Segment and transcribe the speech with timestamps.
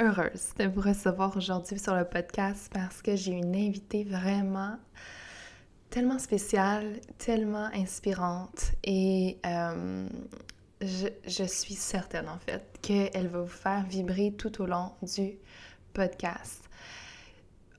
[0.00, 4.76] heureuse de vous recevoir aujourd'hui sur le podcast parce que j'ai une invitée vraiment
[5.88, 10.06] tellement spéciale, tellement inspirante et euh,
[10.82, 15.38] je, je, suis certaine en fait qu'elle va vous faire vibrer tout au long du
[15.94, 16.68] podcast.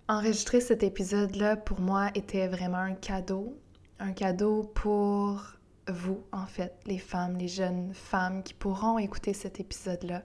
[0.08, 3.60] Enregistrer cet épisode-là pour moi était vraiment un cadeau,
[4.00, 5.44] un cadeau pour
[5.90, 10.24] vous, en fait, les femmes, les jeunes femmes qui pourront écouter cet épisode-là.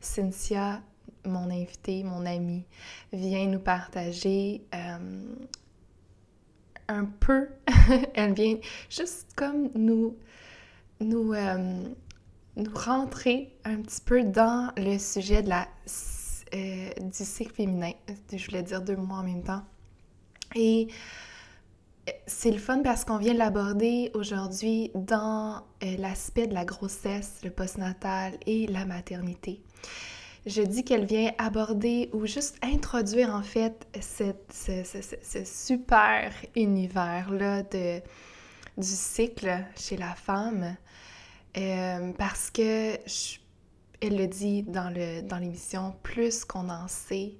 [0.00, 0.82] Cynthia,
[1.24, 2.64] mon invitée, mon amie,
[3.12, 5.34] vient nous partager euh,
[6.88, 7.48] un peu,
[8.14, 8.56] elle vient
[8.88, 10.16] juste comme nous,
[11.00, 11.84] nous, euh,
[12.56, 15.68] nous rentrer un petit peu dans le sujet de la,
[16.54, 17.92] euh, du cycle féminin.
[18.32, 19.62] Je voulais dire deux mots en même temps.
[20.56, 20.88] Et
[22.26, 28.32] c'est le fun parce qu'on vient l'aborder aujourd'hui dans l'aspect de la grossesse, le postnatal
[28.46, 29.62] et la maternité.
[30.46, 38.02] Je dis qu'elle vient aborder ou juste introduire en fait ce, super univers-là du
[38.84, 40.76] cycle chez la femme
[41.58, 42.96] euh, parce que,
[44.02, 44.88] elle le dit dans
[45.38, 47.34] l'émission, dans plus qu'on en sait,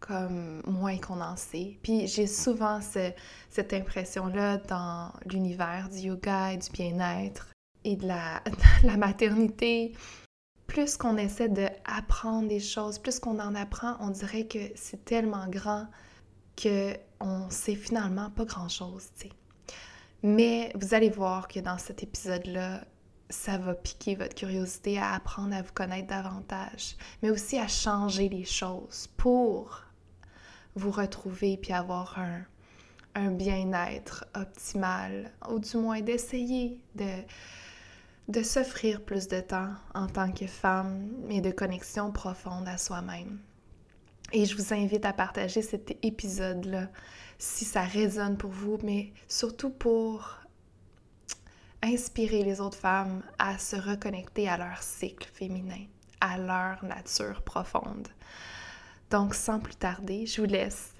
[0.00, 1.76] comme moins qu'on en sait.
[1.82, 7.48] Puis j'ai souvent cette impression-là dans l'univers du yoga et du bien-être
[7.84, 8.42] et de la
[8.96, 9.92] maternité.
[10.68, 15.48] Plus qu'on essaie d'apprendre des choses, plus qu'on en apprend, on dirait que c'est tellement
[15.48, 15.88] grand
[16.62, 19.08] qu'on sait finalement pas grand-chose.
[20.22, 22.84] Mais vous allez voir que dans cet épisode-là,
[23.30, 28.28] ça va piquer votre curiosité à apprendre à vous connaître davantage, mais aussi à changer
[28.28, 29.82] les choses pour
[30.74, 32.42] vous retrouver puis avoir un,
[33.14, 37.10] un bien-être optimal, ou du moins d'essayer de,
[38.28, 43.40] de s'offrir plus de temps en tant que femme et de connexion profonde à soi-même.
[44.32, 46.88] Et je vous invite à partager cet épisode-là
[47.38, 50.38] si ça résonne pour vous, mais surtout pour
[51.82, 55.86] inspirer les autres femmes à se reconnecter à leur cycle féminin,
[56.20, 58.08] à leur nature profonde.
[59.10, 60.92] Donc, sans plus tarder, je vous laisse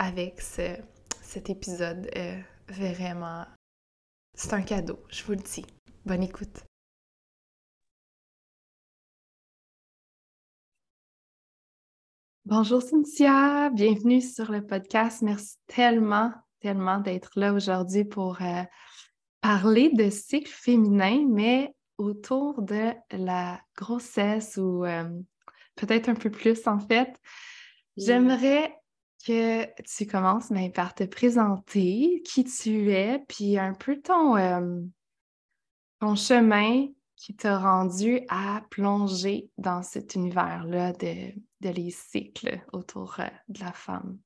[0.00, 0.76] avec ce,
[1.20, 3.46] cet épisode euh, vraiment...
[4.34, 5.66] C'est un cadeau, je vous le dis.
[6.04, 6.64] Bonne écoute.
[12.44, 15.22] Bonjour Cynthia, bienvenue sur le podcast.
[15.22, 18.64] Merci tellement, tellement d'être là aujourd'hui pour euh,
[19.40, 25.08] parler de cycle féminin, mais autour de la grossesse ou euh,
[25.76, 27.14] peut-être un peu plus en fait.
[27.96, 28.76] J'aimerais
[29.24, 34.80] que tu commences mais, par te présenter qui tu es, puis un peu ton, euh,
[36.00, 36.88] ton chemin
[37.22, 43.60] qui t'a rendu à plonger dans cet univers-là de, de, les cycles autour euh, de
[43.60, 44.18] la femme?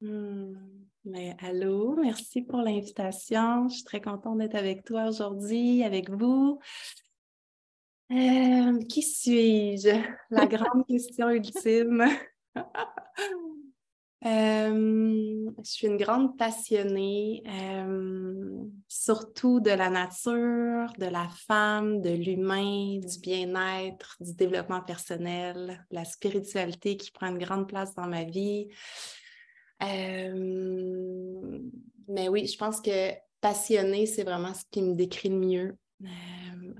[0.00, 3.68] Mais allô, merci pour l'invitation.
[3.68, 6.60] Je suis très contente d'être avec toi aujourd'hui, avec vous.
[8.12, 10.00] Euh, qui suis-je?
[10.30, 12.04] La grande question ultime.
[14.26, 22.10] Euh, je suis une grande passionnée, euh, surtout de la nature, de la femme, de
[22.10, 28.24] l'humain, du bien-être, du développement personnel, la spiritualité qui prend une grande place dans ma
[28.24, 28.68] vie.
[29.82, 31.58] Euh,
[32.08, 35.76] mais oui, je pense que passionnée, c'est vraiment ce qui me décrit le mieux.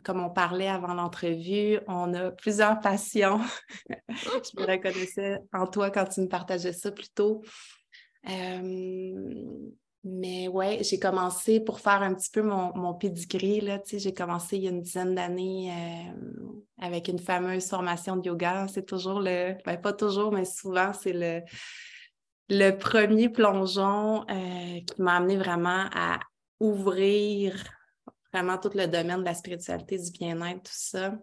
[0.04, 3.40] Comme on parlait avant l'entrevue, on a plusieurs passions.
[4.08, 7.42] je me reconnaissais en toi quand tu me partageais ça plus tôt.
[8.28, 9.14] Euh,
[10.02, 13.62] mais ouais, j'ai commencé pour faire un petit peu mon, mon pedigree.
[13.86, 18.66] J'ai commencé il y a une dizaine d'années euh, avec une fameuse formation de yoga.
[18.68, 21.42] C'est toujours le, ben pas toujours, mais souvent, c'est le,
[22.48, 26.18] le premier plongeon euh, qui m'a amené vraiment à
[26.60, 27.62] ouvrir
[28.32, 31.14] vraiment tout le domaine de la spiritualité, du bien-être, tout ça.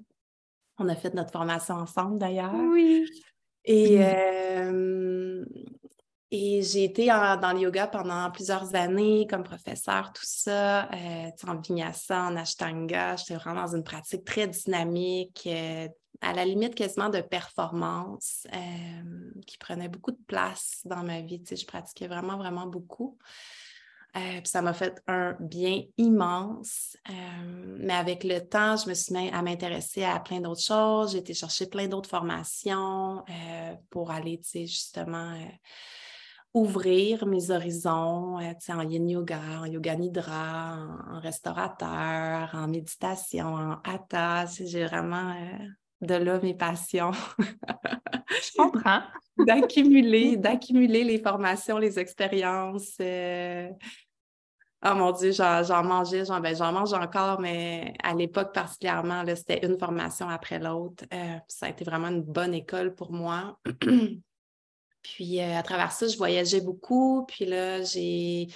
[0.78, 2.54] On a fait notre formation ensemble d'ailleurs.
[2.54, 3.06] Oui.
[3.64, 5.44] Et, euh,
[6.32, 11.60] et j'ai été dans le yoga pendant plusieurs années comme professeur, tout ça, euh, en
[11.60, 13.18] vinyasa, en ashtanga.
[13.18, 15.88] J'étais vraiment dans une pratique très dynamique, euh,
[16.22, 18.48] à la limite quasiment de performance,
[19.46, 21.44] qui prenait beaucoup de place dans ma vie.
[21.50, 23.18] je pratiquais vraiment, vraiment beaucoup.
[24.18, 26.98] Euh, ça m'a fait un bien immense.
[27.10, 31.12] Euh, mais avec le temps, je me suis mis à m'intéresser à plein d'autres choses.
[31.12, 33.24] J'ai été chercher plein d'autres formations
[33.90, 35.38] pour aller, justement,
[36.54, 38.38] ouvrir mes horizons
[38.70, 40.78] en yin yoga, en yoga nidra,
[41.12, 44.46] en, restaurateur, en méditation, en hatha.
[44.48, 45.36] J'ai vraiment
[46.02, 47.12] de là mes passions.
[48.30, 49.02] Je comprends.
[49.46, 52.96] d'accumuler, d'accumuler les formations, les expériences.
[53.00, 53.70] Euh.
[54.90, 59.78] Oh mon Dieu, j'en mangeais, ben, j'en mange encore, mais à l'époque particulièrement, c'était une
[59.78, 61.04] formation après l'autre.
[61.14, 63.60] Euh, ça a été vraiment une bonne école pour moi.
[65.02, 67.26] puis euh, à travers ça, je voyageais beaucoup.
[67.28, 68.48] Puis là, j'ai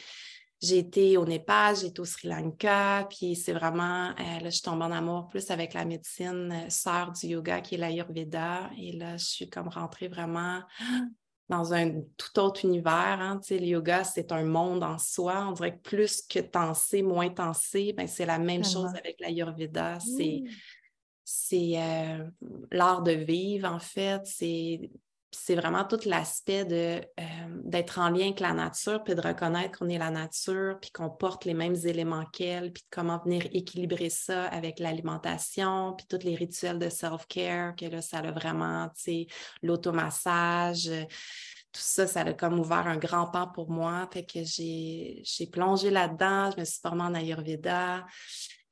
[0.62, 4.81] été au Népal, j'ai été au Sri Lanka, puis c'est vraiment, euh, là, je tombe
[4.81, 8.69] en amour plus avec la médecine sœur du yoga qui est l'Ayurveda.
[8.78, 10.62] Et là, je suis comme rentrée vraiment
[11.51, 13.18] dans un tout autre univers.
[13.19, 13.39] Hein.
[13.42, 15.45] Tu sais, le yoga, c'est un monde en soi.
[15.50, 17.94] On dirait que plus que t'en sais, moins t'en sais.
[17.94, 20.00] Ben, c'est la même chose avec l'Ayurveda.
[20.00, 20.50] C'est, mmh.
[21.25, 22.24] c'est euh,
[22.71, 24.21] l'art de vivre, en fait.
[24.24, 24.89] C'est
[25.31, 27.24] c'est vraiment tout l'aspect de euh,
[27.63, 31.10] d'être en lien avec la nature, puis de reconnaître qu'on est la nature, puis qu'on
[31.10, 36.25] porte les mêmes éléments qu'elle, puis de comment venir équilibrer ça avec l'alimentation, puis tous
[36.25, 39.28] les rituels de self-care, que là, ça a vraiment, tu sais,
[39.63, 41.06] l'automassage, euh,
[41.72, 44.07] tout ça, ça a comme ouvert un grand pas pour moi.
[44.12, 48.06] Fait que j'ai plongé là-dedans, je me suis formée en Ayurveda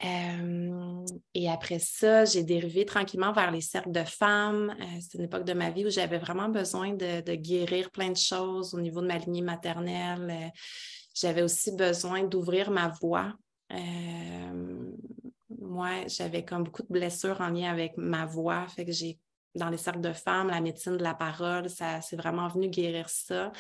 [0.02, 4.74] et après ça, j'ai dérivé tranquillement vers les cercles de femmes.
[4.80, 8.18] Euh, c'est une époque de ma vie où j'avais vraiment besoin de, guérir plein de
[8.18, 10.30] choses au niveau de ma lignée maternelle.
[10.30, 10.50] Euh,
[11.14, 13.34] j'avais aussi besoin d'ouvrir ma voix.
[15.60, 18.68] moi, j'avais comme beaucoup de blessures en lien avec ma voix.
[18.70, 19.20] Fait que j'ai,
[19.54, 23.10] dans les cercles de femmes, la médecine de la parole, ça c'est vraiment venu guérir
[23.10, 23.52] ça.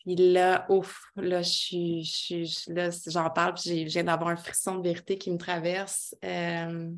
[0.00, 4.76] Puis là, ouf, là, je suis, là, j'en parle, puis je viens d'avoir un frisson
[4.76, 6.14] de vérité qui me traverse.
[6.24, 6.90] Euh,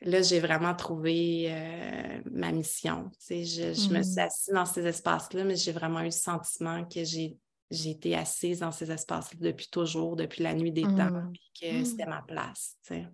[0.00, 3.10] là, j'ai vraiment trouvé euh, ma mission.
[3.20, 4.18] Tu sais, je, me suis mmh.
[4.18, 7.38] assise dans ces espaces-là, mais j'ai vraiment eu le sentiment que j'ai,
[7.70, 12.06] été assise dans ces espaces-là depuis toujours, depuis la nuit des temps, puis que c'était
[12.06, 12.10] mmh.
[12.10, 12.76] ma place.
[12.84, 13.06] Tu sais.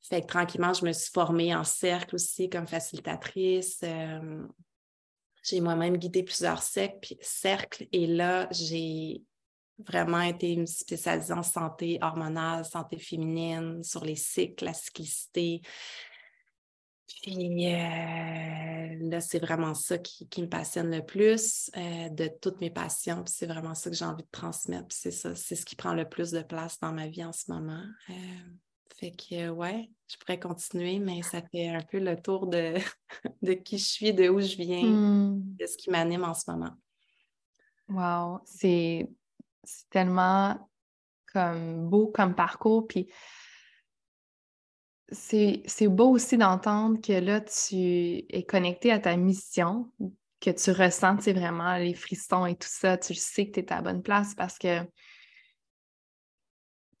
[0.00, 3.80] Fait que tranquillement, je me suis formée en cercle aussi comme facilitatrice.
[3.84, 4.42] Euh,
[5.48, 9.22] j'ai moi-même guidé plusieurs cercles et là, j'ai
[9.86, 15.62] vraiment été spécialisée en santé hormonale, santé féminine, sur les cycles, la cyclicité.
[17.22, 22.70] Puis euh, là, c'est vraiment ça qui, me passionne le plus euh, de toutes mes
[22.70, 23.24] passions.
[23.26, 24.88] c'est vraiment ça que j'ai envie de transmettre.
[24.90, 27.50] c'est ça, c'est ce qui prend le plus de place dans ma vie en ce
[27.50, 27.82] moment.
[28.10, 28.14] Euh,
[28.96, 32.74] fait que, ouais, je pourrais continuer, mais ça fait un peu le tour de,
[33.42, 35.56] de qui je suis, de où je viens, mmh.
[35.60, 36.72] de ce qui m'anime en ce moment.
[37.88, 39.08] Wow, c'est
[39.90, 40.68] tellement
[41.32, 42.86] comme beau comme parcours.
[42.86, 43.08] Puis
[45.10, 49.90] c'est beau aussi d'entendre que là, tu es connecté à ta mission,
[50.40, 52.98] que tu ressens vraiment les frissons et tout ça.
[52.98, 54.80] Tu sais que tu es à la bonne place parce que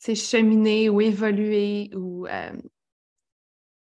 [0.00, 2.52] cheminer ou évoluer ou euh,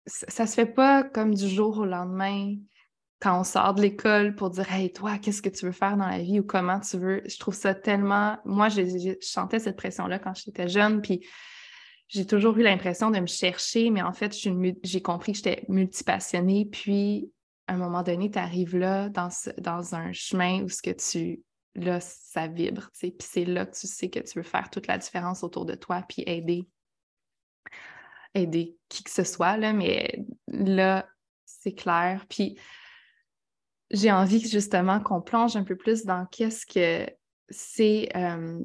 [0.05, 2.55] ça, se fait pas comme du jour au lendemain
[3.21, 6.07] quand on sort de l'école pour dire Hey, toi, qu'est-ce que tu veux faire dans
[6.07, 7.21] la vie ou comment tu veux.
[7.25, 8.37] Je trouve ça tellement.
[8.45, 11.25] Moi, je, chantais cette pression-là quand j'étais jeune, puis
[12.07, 14.35] j'ai toujours eu l'impression de me chercher, mais en fait,
[14.83, 16.65] j'ai compris que j'étais multipassionnée.
[16.65, 17.31] Puis,
[17.67, 19.29] à un moment donné, tu arrives là dans,
[19.59, 21.43] dans un chemin où ce que tu
[21.75, 24.97] là, ça vibre, puis c'est là que tu sais que tu veux faire toute la
[24.97, 26.67] différence autour de toi, puis aider,
[28.33, 31.07] aider qui que ce soit, là, mais là,
[31.45, 32.25] c'est clair.
[32.29, 32.57] Puis
[33.91, 37.11] j'ai envie justement qu'on plonge un peu plus dans qu'est-ce que
[37.49, 38.59] c'est euh,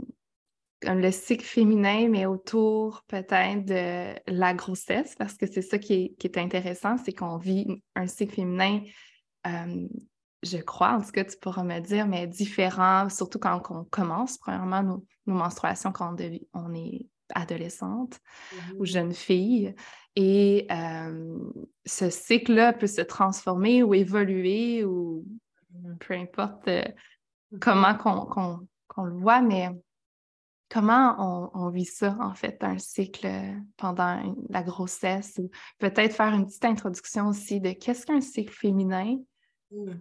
[0.83, 6.39] le cycle féminin, mais autour peut-être de la grossesse, parce que c'est ça qui est,
[6.39, 8.83] intéressant, c'est qu'on vit un cycle féminin
[9.47, 9.89] euh,
[10.45, 14.39] je crois, en tout cas, tu pourras me dire, mais différent, surtout quand on commence,
[14.39, 16.17] premièrement, nos, menstruations quand
[16.55, 18.21] on, est adolescente
[18.77, 19.75] ou mmh jeune fille.
[20.17, 20.69] Et
[21.87, 25.25] ce cycle-là peut se transformer ou évoluer ou
[25.73, 26.85] mmh peu importe euh,
[27.61, 29.71] comment qu'on le voit, mais
[30.71, 33.29] comment on, vit ça, en fait, un cycle
[33.77, 39.19] pendant la grossesse ou peut-être faire une petite introduction aussi de qu'est-ce qu'un cycle féminin
[39.71, 39.93] mmh.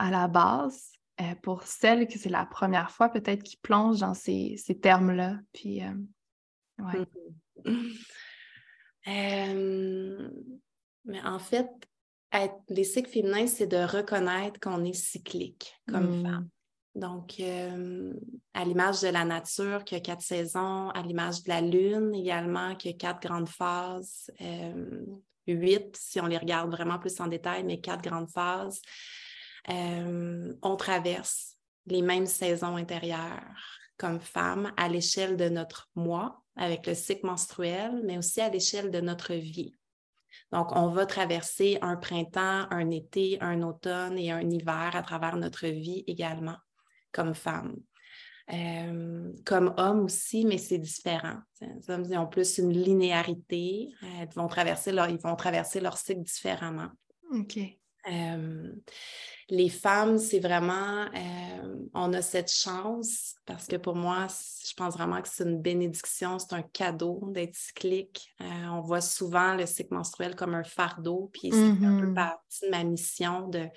[0.00, 4.14] À la base euh, pour celles que c'est la première fois peut-être qui plongent dans
[4.14, 5.38] ces, termes-là.
[5.52, 5.94] Puis, euh,
[6.78, 7.06] ouais.
[11.04, 11.68] mais en fait,
[12.32, 16.22] être, les cycles féminins, c'est de reconnaître qu'on est cyclique comme mmh.
[16.22, 16.48] femme.
[16.94, 18.12] Donc, euh,
[18.52, 22.74] à l'image de la nature qui a quatre saisons, à l'image de la lune également
[22.74, 25.04] qui a quatre grandes phases, euh,
[25.46, 28.80] huit si on les regarde vraiment plus en détail, mais quatre grandes phases,
[29.68, 36.86] euh, on traverse les mêmes saisons intérieures comme femme à l'échelle de notre mois avec
[36.86, 39.76] le cycle menstruel, mais aussi à l'échelle de notre vie.
[40.52, 45.36] Donc, on va traverser un printemps, un été, un automne et un hiver à travers
[45.36, 46.56] notre vie également
[47.12, 47.76] comme femme.
[48.52, 51.38] Euh, comme homme aussi, mais c'est différent.
[51.60, 53.90] Les hommes ont plus une linéarité.
[54.02, 56.88] ils vont traverser leur, ils vont traverser leur cycle différemment.
[57.32, 57.58] OK.
[58.08, 58.72] Euh,
[59.48, 64.94] les femmes, c'est vraiment, euh, on a cette chance parce que pour moi, je pense
[64.94, 68.32] vraiment que c'est une bénédiction, c'est un cadeau d'être cyclique.
[68.40, 72.14] on voit souvent le cycle menstruel comme un fardeau, puis c'est un peu mm-hmm.
[72.14, 73.68] partie de ma mission de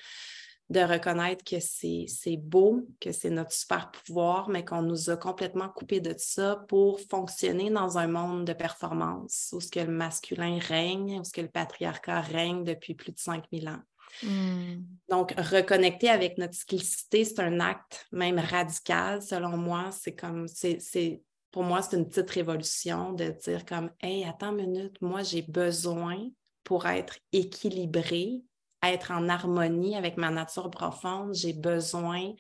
[0.70, 5.70] de reconnaître que c'est beau, que c'est notre super pouvoir, mais qu'on nous a complètement
[5.70, 10.58] coupé de ça pour fonctionner dans un monde de performance où ce que le masculin
[10.60, 13.82] règne, où ce que le patriarcat règne depuis plus de 5000 ans.
[14.22, 14.84] Hmm.
[15.10, 19.90] Donc, reconnecter avec notre cyclicité, c'est un acte même radical, selon moi.
[19.92, 24.68] C'est comme, c'est, pour moi, c'est une petite révolution de dire comme, hey, attends une
[24.68, 26.30] minute, moi, j'ai besoin
[26.64, 28.44] pour être équilibré
[28.84, 32.34] être en harmonie avec ma nature profonde, j'ai besoin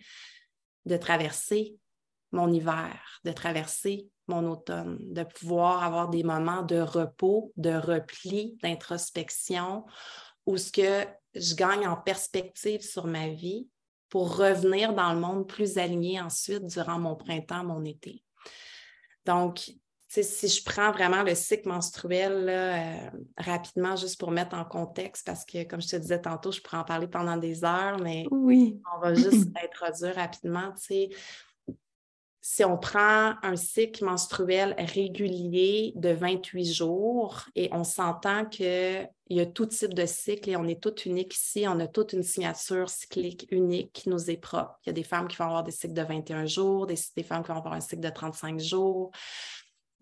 [0.85, 1.77] de traverser
[2.31, 8.57] mon hiver, de traverser mon automne, de pouvoir avoir des moments de repos, de repli,
[8.61, 9.85] d'introspection,
[10.45, 13.67] où ce que je gagne en perspective sur ma vie
[14.09, 18.23] pour revenir dans le monde plus aligné ensuite durant mon printemps, mon été.
[19.25, 19.71] Donc,
[20.07, 25.43] si je prends vraiment le cycle menstruel euh, rapidement, juste pour mettre en contexte, parce
[25.43, 28.79] que comme je te disais tantôt, je pourrais en parler pendant des heures, mais oui.
[28.95, 30.73] on va juste introduire rapidement.
[32.45, 38.45] Si on prend un cycle menstruel régulier de 28 jours et on s'entend
[39.33, 41.87] qu'il y a tout type de cycle et on est toutes uniques ici, on a
[41.87, 44.79] toute une signature cyclique unique qui nous est propre.
[44.85, 47.23] Il y a des femmes qui vont avoir des cycles de 21 jours, des, des
[47.23, 49.11] femmes qui vont avoir un cycle de 35 jours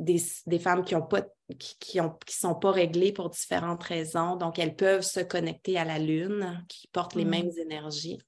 [0.01, 1.01] des, femmes qui ne
[1.59, 4.35] qui, qui, qui, sont pas réglées pour différentes raisons.
[4.35, 7.29] Donc, elles peuvent se connecter à la lune, qui porte les mm.
[7.29, 8.19] mêmes énergies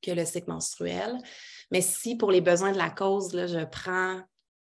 [0.00, 1.18] que le cycle menstruel.
[1.72, 4.20] Mais si pour les besoins de la cause, là, je prends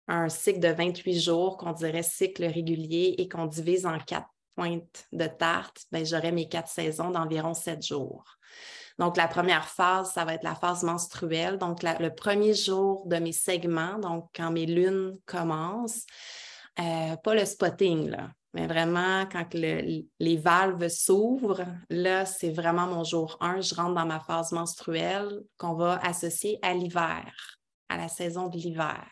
[0.07, 4.29] un cycle de 28 jours qu'on dirait cycle régulier et qu'on divise en quatre
[5.13, 8.25] de tarte, ben, j'aurai mes quatre saisons d'environ sept jours.
[8.99, 11.57] Donc, la première phase, ça va être la phase menstruelle.
[11.57, 16.05] Donc, le premier jour de mes segments, donc quand mes lunes commencent,
[16.81, 23.05] euh, pas le spotting, là, mais vraiment quand les valves s'ouvrent, là, c'est vraiment mon
[23.05, 23.61] jour 1.
[23.61, 27.33] Je rentre dans ma phase menstruelle qu'on va associer à l'hiver,
[27.89, 29.07] à la saison de l'hiver.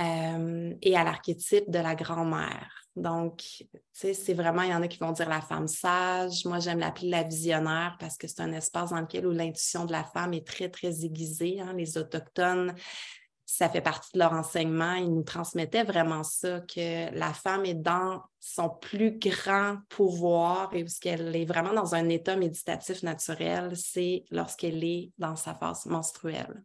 [0.00, 2.79] Euh, et à l'archétype de la grand-mère.
[2.96, 6.44] Donc, tu sais, c'est vraiment, il y en a qui vont dire la femme sage.
[6.44, 9.92] Moi, j'aime l'appeler la visionnaire parce que c'est un espace dans lequel où l'intuition de
[9.92, 11.60] la femme est très, très aiguisée.
[11.60, 11.72] Hein.
[11.76, 12.74] Les Autochtones,
[13.46, 14.94] ça fait partie de leur enseignement.
[14.94, 20.84] Ils nous transmettaient vraiment ça, que la femme est dans son plus grand pouvoir et
[21.00, 26.64] qu'elle est vraiment dans un état méditatif naturel, c'est lorsqu'elle est dans sa phase menstruelle.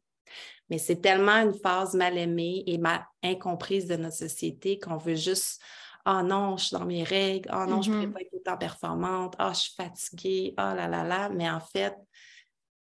[0.70, 5.16] Mais c'est tellement une phase mal aimée et mal incomprise de notre société qu'on veut
[5.16, 5.62] juste
[6.06, 8.14] ah non, je suis dans mes règles, ah non, je ne pourrais mm-hmm.
[8.14, 11.30] pas être autant performante, ah, je suis fatiguée, ah là là là.
[11.30, 11.96] Mais en fait,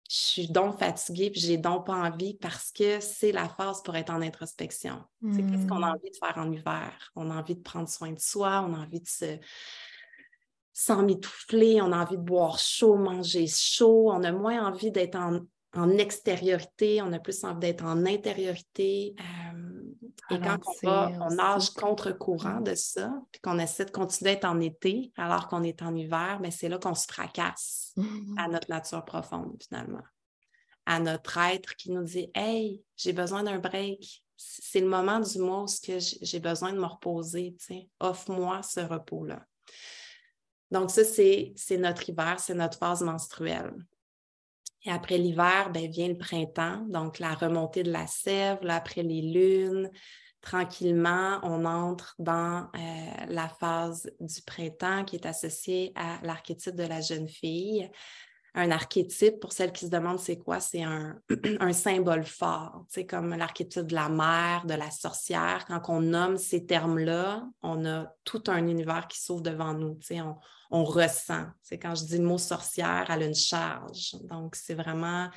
[0.08, 3.96] je suis donc fatiguée puis j'ai donc pas envie parce que c'est la phase pour
[3.96, 5.02] être en introspection.
[5.32, 5.96] C'est qu'est-ce qu'on a mm.
[5.96, 7.10] envie de faire en hiver?
[7.16, 9.38] On a envie de prendre soin de soi, on a envie de se
[10.72, 15.16] s'en mitoufler, on a envie de boire chaud, manger chaud, on a moins envie d'être
[15.16, 15.40] en,
[15.98, 19.14] extériorité, on a plus envie d'être en intériorité.
[19.18, 19.65] Euh,
[20.30, 24.44] et quand on, va, on nage contre-courant de ça, puis qu'on essaie de continuer d'être
[24.44, 27.94] en été alors qu'on est en hiver, mais ben, c'est là qu'on se fracasse
[28.36, 30.02] à notre nature profonde, finalement.
[30.84, 34.24] À notre être qui nous dit Hey, j'ai besoin d'un break.
[34.36, 37.56] C'est le moment du mois où j'ai besoin de me reposer.
[38.00, 39.44] Offre-moi ce repos-là.
[40.70, 43.72] Donc, ça, c'est notre hiver, c'est notre phase menstruelle.
[44.86, 49.20] Et après l'hiver, ben, vient le printemps, donc la remontée de la sève, après les
[49.20, 49.90] lunes.
[50.40, 56.84] Tranquillement, on entre dans euh, la phase du printemps qui est associée à l'archétype de
[56.84, 57.90] la jeune fille
[58.56, 61.20] un archétype, pour celles qui se demandent c'est quoi, c'est un,
[61.72, 65.66] symbole fort, comme l'archétype de la mère, de la sorcière.
[65.68, 70.36] Quand on nomme ces termes-là, on a tout un univers qui s'ouvre devant nous, on,
[70.70, 71.44] on ressent.
[71.62, 74.16] C'est quand je dis le mot sorcière, elle a une charge.
[74.22, 75.28] Donc, c'est vraiment,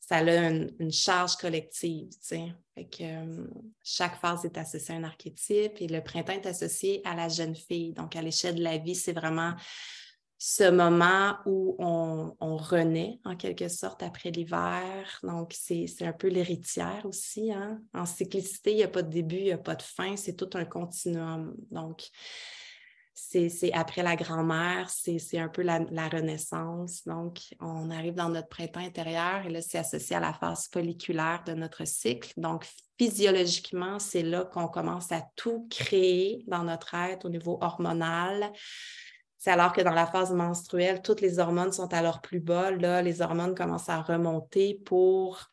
[0.00, 3.46] ça a une, charge collective, que, euh,
[3.84, 7.54] chaque phase est associée à un archétype et le printemps est associé à la jeune
[7.54, 7.92] fille.
[7.92, 9.54] Donc, à l'échelle de la vie, c'est vraiment
[10.38, 15.20] ce moment où on, renaît en quelque sorte après l'hiver.
[15.22, 17.52] Donc, c'est un peu l'héritière aussi.
[17.52, 17.80] Hein.
[17.94, 20.34] En cyclicité, il n'y a pas de début, il n'y a pas de fin, c'est
[20.34, 21.54] tout un continuum.
[21.70, 22.08] Donc,
[23.16, 25.78] c'est après la grand-mère, c'est un peu la,
[26.08, 27.02] renaissance.
[27.06, 31.42] Donc, on arrive dans notre printemps intérieur et là, c'est associé à la phase folliculaire
[31.46, 32.32] de notre cycle.
[32.36, 32.66] Donc,
[32.98, 38.52] physiologiquement, c'est là qu'on commence à tout créer dans notre être au niveau hormonal,
[39.46, 42.72] c'est alors que dans la phase menstruelle, toutes les hormones sont à leur plus bas.
[42.72, 45.52] Là, les hormones commencent à remonter pour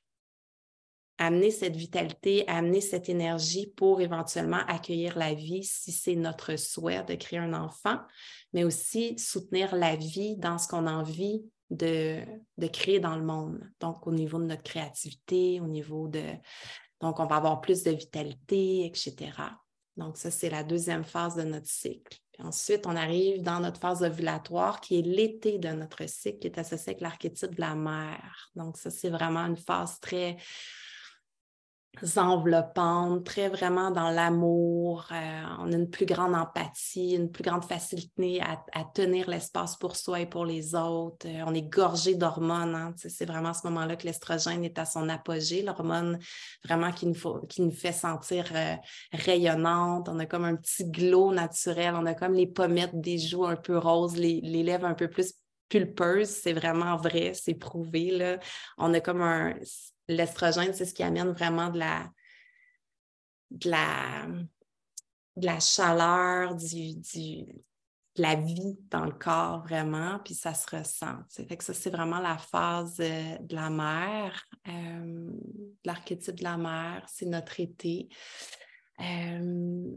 [1.20, 7.04] amener cette vitalité, amener cette énergie pour éventuellement accueillir la vie si c'est notre souhait
[7.04, 8.00] de créer un enfant,
[8.52, 12.18] mais aussi soutenir la vie dans ce qu'on a envie de,
[12.58, 13.60] de créer dans le monde.
[13.80, 16.24] Donc, au niveau de notre créativité, au niveau de...
[17.00, 19.34] Donc, on va avoir plus de vitalité, etc.
[19.98, 24.04] Donc, ça, c'est la deuxième phase de notre cycle ensuite, on arrive dans notre phase
[24.04, 28.52] ovulatoire qui est l'été de notre cycle, qui est associé avec l'archétype de la mère.
[28.56, 30.38] Donc, ça, c'est vraiment une phase très
[32.18, 35.06] enveloppante, très vraiment dans l'amour.
[35.12, 39.96] Euh, on a une plus grande empathie, une plus grande facilité à, tenir l'espace pour
[39.96, 41.28] soi et pour les autres.
[41.28, 42.76] Euh, on est gorgé d'hormones.
[42.76, 42.94] Hein.
[42.98, 46.20] C'est vraiment à ce moment-là que l'estrogène est à son apogée, l'hormone
[46.66, 48.76] vraiment qui nous, fait sentir euh,
[49.12, 50.10] rayonnante.
[50.10, 51.94] On a comme un petit glow naturel.
[51.96, 55.34] On a comme les pommettes des joues un peu roses, les, lèvres un peu plus
[55.70, 56.30] pulpeuses.
[56.30, 58.38] C'est vraiment vrai, c'est prouvé.
[58.78, 59.54] On a comme un
[60.08, 61.80] l'estrogène, c'est ce qui amène vraiment de
[63.66, 66.96] la, chaleur, du,
[68.16, 71.18] de la vie dans le corps vraiment, puis ça se ressent.
[71.30, 75.32] Fait que ça, c'est vraiment la phase euh, de la mer, euh,
[75.84, 78.10] l'archétype de la mer, c'est notre été.
[79.00, 79.92] Euh,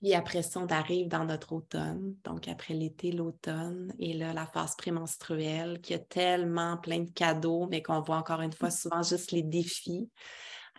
[0.00, 4.46] puis après ça, on arrive dans notre automne, donc après l'été, l'automne, et là, la
[4.46, 9.02] phase prémenstruelle qui a tellement plein de cadeaux, mais qu'on voit encore une fois souvent
[9.02, 10.08] juste les défis.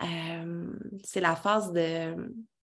[0.01, 2.15] Euh, c'est la phase de,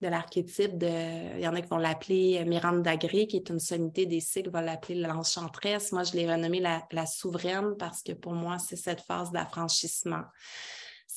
[0.00, 1.36] de l'archétype de.
[1.36, 4.50] Il y en a qui vont l'appeler Miranda Gray, qui est une sommité des cycles,
[4.50, 5.92] va l'appeler l'enchanteresse.
[5.92, 10.24] Moi, je l'ai renommée la, la, souveraine parce que pour moi, c'est cette phase d'affranchissement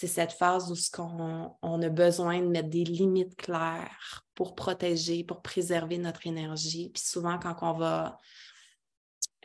[0.01, 5.23] c'est cette phase où ce on a besoin de mettre des limites claires pour protéger,
[5.23, 6.89] pour préserver notre énergie.
[6.91, 8.17] Puis souvent, quand on va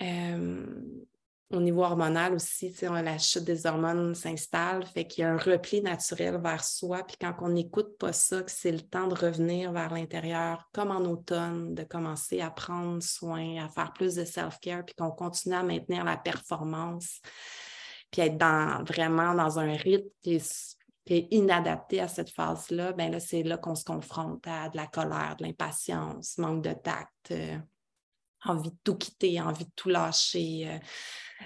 [0.01, 0.65] euh,
[1.51, 5.83] au niveau hormonal aussi, la chute des hormones s'installe, fait qu'il y a un repli
[5.83, 7.05] naturel vers soi.
[7.07, 10.91] Puis quand on n'écoute pas ça, que c'est le temps de revenir vers l'intérieur, comme
[10.91, 15.55] en automne, de commencer à prendre soin, à faire plus de self-care, puis qu'on continue
[15.55, 17.21] à maintenir la performance
[18.11, 23.21] puis être dans, vraiment dans un rythme qui est, inadapté à cette phase-là, ben là,
[23.21, 27.57] c'est là qu'on se confronte à de la colère, de l'impatience, manque de tact, euh,
[28.45, 30.69] envie de tout quitter, envie de tout lâcher.
[30.69, 30.79] Euh,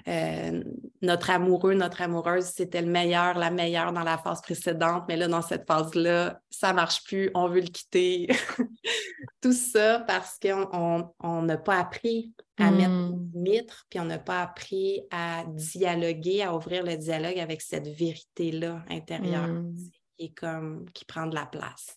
[0.09, 0.62] euh,
[1.03, 5.29] notre amoureux, notre amoureuse, c'était le meilleur, la meilleure dans la phase précédente, mais là,
[5.29, 8.29] dans cette phase-là, ça ne marche plus, on veut le quitter.
[9.40, 13.31] Tout ça parce qu'on n'a pas appris à mettre hmm.
[13.31, 17.88] des limites, puis on n'a pas appris à dialoguer, à ouvrir le dialogue avec cette
[17.88, 19.74] vérité-là intérieure hmm.
[20.16, 21.96] qui est comme qui prend de la place.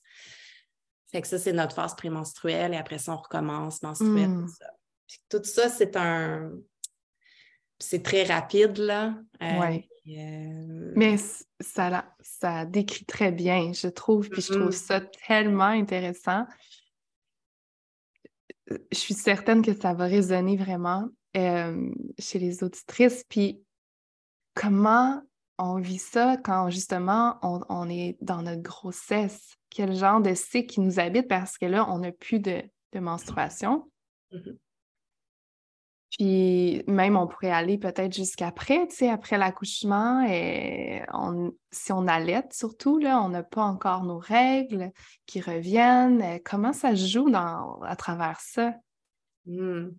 [1.11, 4.29] Fait que ça, c'est notre phase prémenstruelle et après ça, on recommence menstruelle.
[4.29, 4.47] Tout hmm.
[4.47, 4.65] ça,
[5.29, 6.51] tout ça c'est un
[7.83, 9.15] c'est très rapide, là.
[9.41, 11.17] Euh, euh, Mais
[11.59, 16.45] ça, ça décrit très bien, je trouve, puis je trouve ça tellement intéressant.
[18.67, 23.25] Je suis certaine que ça va résonner vraiment euh, chez les auditrices.
[23.27, 23.61] Puis
[24.53, 25.21] comment
[25.57, 29.55] on vit ça quand justement on, est dans notre grossesse?
[29.69, 31.27] Quel genre de cycle qui nous habite?
[31.27, 32.63] Parce que là, on n'a plus de,
[32.95, 33.89] menstruation.
[34.31, 34.57] Mm-hmm.
[36.17, 40.23] Puis même, on pourrait aller peut-être jusqu'après, tu sais, après l'accouchement.
[40.29, 41.01] Et
[41.71, 44.91] si on allait surtout, là, on n'a pas encore nos règles
[45.25, 46.39] qui reviennent.
[46.45, 48.75] Comment ça se joue dans, à travers ça?
[49.47, 49.89] Mmh.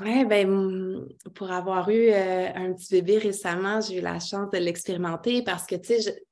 [0.00, 4.58] Oui, ben, pour avoir eu euh, un petit bébé récemment, j'ai eu la chance de
[4.58, 6.24] l'expérimenter parce que, tu sais,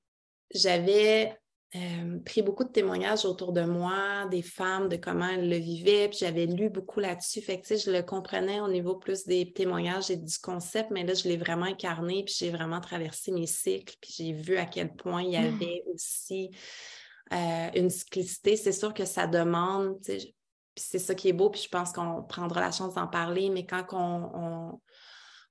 [0.53, 1.37] j'avais
[1.77, 6.09] euh, pris beaucoup de témoignages autour de moi, des femmes, de comment elles le vivaient,
[6.09, 7.41] puis j'avais lu beaucoup là-dessus.
[7.41, 10.91] Fait que, tu sais, je le comprenais au niveau plus des témoignages et du concept,
[10.93, 14.57] mais là, je l'ai vraiment incarné, puis j'ai vraiment traversé mes cycles, puis j'ai vu
[14.57, 15.55] à quel point il y mmh.
[15.55, 16.51] avait aussi
[17.33, 18.57] euh, une cyclicité.
[18.57, 20.35] C'est sûr que ça demande, tu sais,
[20.77, 23.67] c'est ça qui est beau, puis je pense qu'on prendra la chance d'en parler, mais
[23.67, 24.81] quand on, on,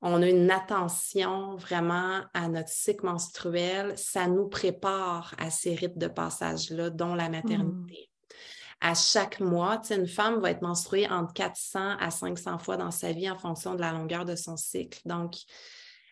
[0.04, 6.08] a une attention vraiment à notre cycle menstruel, ça nous prépare à ces rites de
[6.08, 8.10] passage-là, dont la maternité.
[8.10, 8.86] Hmm.
[8.86, 13.14] À chaque mois, une femme va être menstruée entre 400 à 500 fois dans sa
[13.14, 15.00] vie en fonction de la longueur de son cycle.
[15.06, 15.36] Donc,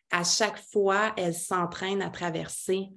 [0.10, 2.90] à chaque fois, elle s'entraîne à traverser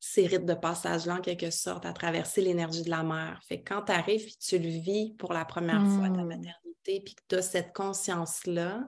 [0.00, 3.40] ces rites de passage-là, en quelque sorte, à traverser l'énergie de la mère.
[3.46, 6.28] Fait que quand tu arrives et tu le vis pour la première fois, ta mmh.
[6.28, 8.86] maternité, puis que tu as cette conscience-là,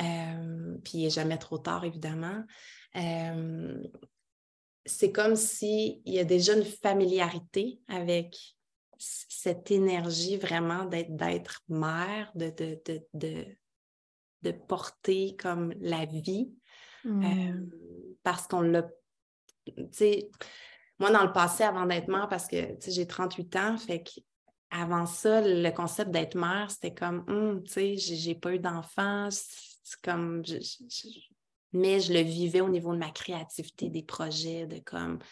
[0.00, 2.44] euh, puis il n'est jamais trop tard, évidemment,
[2.96, 3.82] euh,
[4.86, 8.36] c'est comme s'il y a déjà une familiarité avec
[8.98, 13.56] cette énergie vraiment d'être mère, de, de,
[14.42, 16.52] de, porter comme la vie,
[17.04, 17.24] mmh.
[17.24, 18.88] euh, parce qu'on l'a
[19.92, 20.30] sais,
[20.98, 22.56] moi, dans le passé, avant d'être mère, parce que
[22.86, 24.20] j'ai 38 ans, fait que
[24.70, 29.28] avant ça, le concept d'être mère, c'était comme, hum, tu sais, j'ai pas eu d'enfant,
[29.96, 30.42] comme,
[31.72, 35.26] mais je le vivais au niveau de ma créativité, des projets, de comme, tu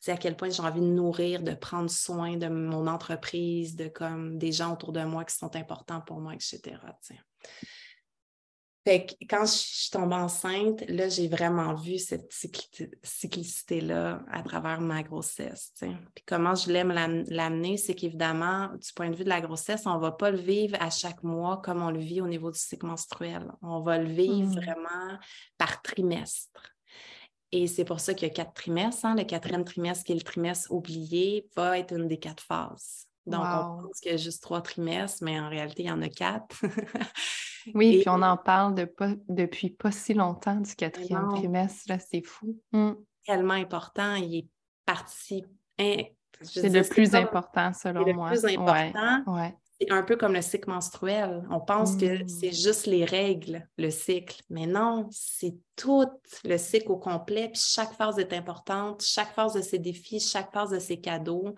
[0.00, 3.88] sais, à quel point j'ai envie de nourrir, de prendre soin de mon entreprise, de
[3.88, 6.76] comme des gens autour de moi qui sont importants pour moi, etc.
[8.86, 12.32] Fait que quand je suis tombée enceinte, là, j'ai vraiment vu cette
[13.02, 15.72] cyclicité-là à travers ma grossesse.
[15.80, 19.96] Puis comment je l'aime l'amener, c'est qu'évidemment, du point de vue de la grossesse, on
[19.96, 22.60] ne va pas le vivre à chaque mois comme on le vit au niveau du
[22.60, 23.50] cycle menstruel.
[23.60, 24.60] On va le vivre mmh.
[24.60, 25.18] vraiment
[25.58, 26.76] par trimestre.
[27.50, 29.04] Et c'est pour ça qu'il y a quatre trimestres.
[29.04, 29.16] Hein.
[29.16, 33.05] Le quatrième trimestre, qui est le trimestre oublié, va être une des quatre phases.
[33.26, 36.02] Donc, on pense qu'il y a juste trois trimestres, mais en réalité, il y en
[36.02, 36.56] a quatre.
[37.74, 38.74] oui, puis on en parle
[39.28, 41.92] depuis pas si longtemps du quatrième trimestre.
[42.08, 42.58] C'est fou.
[42.72, 42.92] Mmh.
[43.24, 44.14] Tellement important.
[44.14, 44.48] Il est
[44.84, 45.44] parti.
[45.78, 48.30] C'est le plus important, selon moi.
[48.30, 49.52] Le plus important.
[49.78, 51.46] C'est un peu comme le cycle menstruel.
[51.50, 52.28] On pense que mmh.
[52.28, 54.40] c'est juste les règles, le cycle.
[54.48, 56.06] Mais non, c'est tout
[56.44, 57.50] le cycle au complet.
[57.52, 59.02] Puis chaque phase est importante.
[59.02, 61.54] Chaque phase de ses défis, chaque phase de ses cadeaux.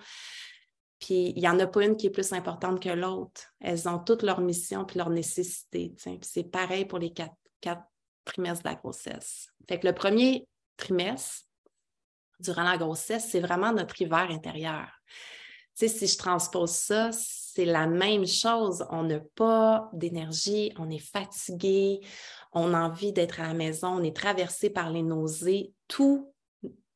[0.98, 3.42] Puis il n'y en a pas une qui est plus importante que l'autre.
[3.60, 5.94] Elles ont toutes leurs missions puis leurs nécessités.
[6.22, 7.34] c'est pareil pour les quatre,
[8.24, 9.48] trimestres de la grossesse.
[9.68, 11.46] Fait que le premier trimestre,
[12.40, 14.88] durant la grossesse, c'est vraiment notre hiver intérieur.
[15.74, 18.86] si je transpose ça, c'est la même chose.
[18.90, 22.00] On n'a pas d'énergie, on est fatigué,
[22.52, 25.72] on a envie d'être à la maison, on est traversé par les nausées.
[25.88, 26.32] Tout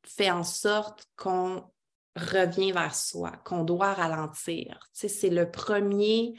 [0.05, 1.63] fait en sorte qu'on
[2.15, 4.79] revient vers soi, qu'on doit ralentir.
[4.93, 6.33] Tu sais, c'est le premier.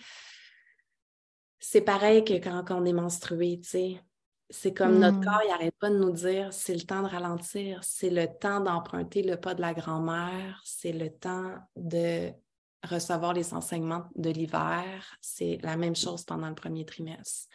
[1.58, 4.00] C'est pareil que quand, on est menstrué, tu sais.
[4.50, 5.24] C'est comme notre hmm.
[5.24, 8.60] corps, il n'arrête pas de nous dire c'est le temps de ralentir, c'est le temps
[8.60, 12.30] d'emprunter le pas de la grand-mère, c'est le temps de
[12.84, 15.16] recevoir les enseignements de l'hiver.
[15.22, 17.48] C'est la même chose pendant le premier trimestre.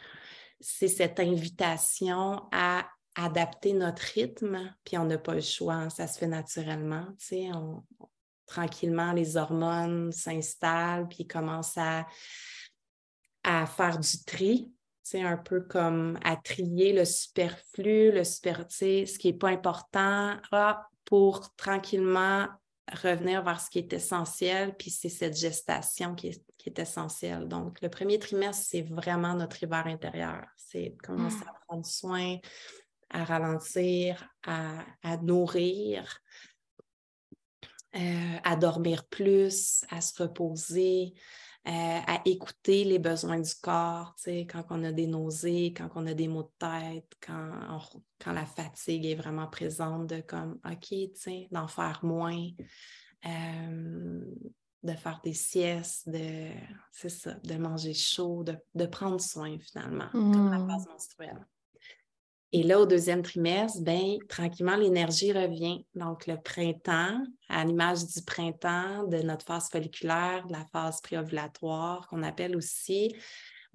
[0.60, 6.08] C'est cette invitation à adapter notre rythme, puis on n'a pas le choix, hein, ça
[6.08, 7.08] se fait naturellement.
[8.46, 12.08] Tranquillement, les hormones s'installent, puis commencent à,
[13.44, 14.72] à faire du tri.
[15.04, 20.38] C'est un peu comme à trier le superflu, le super, ce qui n'est pas important,
[20.52, 22.48] ah, pour tranquillement
[22.92, 27.48] revenir vers ce qui est essentiel, puis c'est cette gestation qui est, qui est, essentielle.
[27.48, 30.46] Donc, le premier trimestre, c'est vraiment notre hiver intérieur.
[30.58, 31.50] C'est commencer mmh.
[31.50, 32.38] à prendre soin,
[33.10, 36.22] à ralentir, à, nourrir,
[37.96, 41.14] euh, à dormir plus, à se reposer,
[41.68, 44.16] euh, à écouter les besoins du corps,
[44.50, 47.80] quand on a des nausées, quand on a des maux de tête, quand,
[48.24, 50.96] quand la fatigue est vraiment présente, de comme, OK,
[51.52, 52.48] d'en faire moins,
[53.26, 54.22] euh,
[54.84, 56.50] de faire des siestes, de,
[56.92, 60.70] c'est ça, de manger chaud, de, prendre soin finalement, comme la mmh.
[60.70, 61.46] phase menstruelle.
[62.52, 65.86] Et là, au deuxième trimestre, ben, tranquillement, l'énergie revient.
[65.94, 72.08] Donc, le printemps, à l'image du printemps, de notre phase folliculaire, de la phase préovulatoire,
[72.08, 73.16] qu'on appelle aussi,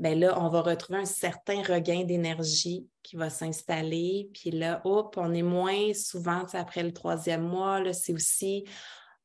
[0.00, 4.28] ben là, on va retrouver un certain regain d'énergie qui va s'installer.
[4.34, 8.64] Puis là, hop, on est moins souvent, après le troisième mois, là, c'est aussi,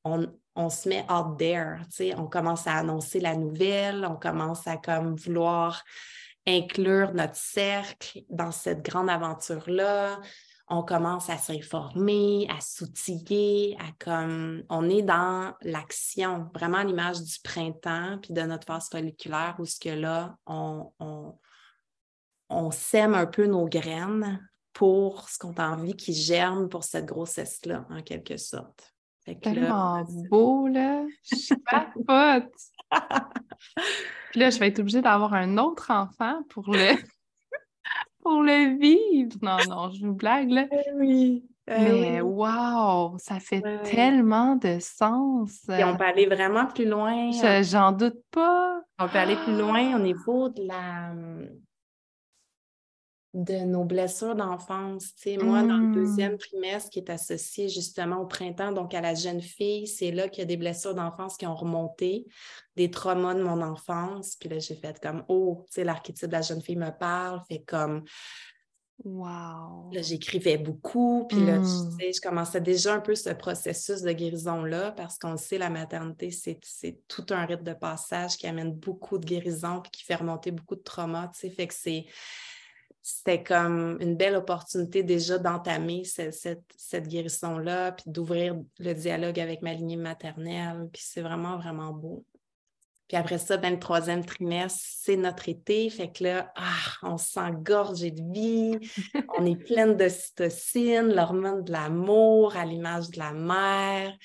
[0.04, 1.78] on, on, se met out there,
[2.18, 5.84] on commence à annoncer la nouvelle, on commence à comme vouloir
[6.48, 10.20] inclure notre cercle dans cette grande aventure-là.
[10.68, 17.40] On commence à s'informer, à s'outiller, à comme on est dans l'action, vraiment l'image du
[17.44, 20.92] printemps puis de notre phase folliculaire où ce que là, on,
[22.50, 27.06] on, sème un peu nos graines pour ce qu'on a envie qui germe pour cette
[27.06, 28.94] grossesse-là, en quelque sorte.
[29.36, 31.06] Tellement beau, là.
[31.24, 31.56] Je suis
[32.08, 32.42] pas
[34.32, 36.96] Puis là, je vais être obligée d'avoir un autre enfant pour le,
[38.24, 39.38] pour le vivre.
[39.42, 40.68] Non, non, je vous blague, là.
[40.72, 41.46] Eh oui.
[41.68, 45.70] Eh Mais wow, ça fait tellement de sens.
[45.70, 47.30] Et on peut aller vraiment plus loin.
[47.62, 48.82] J'en doute pas.
[48.98, 51.14] On peut aller plus loin au niveau de la
[53.34, 55.14] de nos blessures d'enfance.
[55.42, 55.94] Moi, dans le mmh.
[55.94, 60.28] deuxième trimestre qui est associé justement au printemps, donc à la jeune fille, c'est là
[60.28, 62.26] qu'il y a des blessures d'enfance qui ont remonté,
[62.76, 64.36] des traumas de mon enfance.
[64.36, 67.42] Puis là, j'ai fait comme, oh, tu sais, l'archétype de la jeune fille me parle,
[67.48, 68.04] fait comme...
[69.06, 69.92] Wow!
[69.94, 71.98] Là, j'écrivais beaucoup, puis là, tu mmh.
[71.98, 76.32] sais, je commençais déjà un peu ce processus de guérison-là, parce qu'on sait, la maternité,
[76.32, 80.52] c'est tout un rite de passage qui amène beaucoup de guérison, puis qui fait remonter
[80.52, 82.08] beaucoup de traumas, tu sais, fait que c'est
[83.02, 89.74] c'était comme une belle opportunité déjà d'entamer cette, guérison-là, puis d'ouvrir le dialogue avec ma
[89.74, 90.90] lignée maternelle.
[90.92, 92.26] Puis c'est vraiment, vraiment beau.
[93.08, 95.90] Puis après ça, ben, le troisième trimestre, c'est notre été.
[95.90, 98.78] Fait que là, ah, on se sent gorgé de vie.
[99.40, 104.16] on est pleine d'ocytocine, l'hormone de l'amour à l'image de la mère.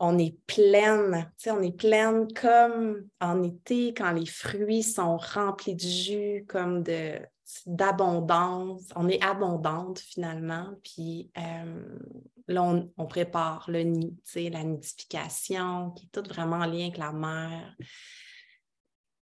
[0.00, 5.16] On est pleine, tu sais, on est pleine comme en été quand les fruits sont
[5.16, 7.20] remplis de jus, comme de
[7.66, 8.88] d'abondance.
[8.96, 10.74] On est abondante finalement.
[10.82, 11.98] Puis euh,
[12.48, 12.62] là,
[12.96, 17.76] on, prépare le nid, la nidification, qui est tout vraiment en lien avec la mère.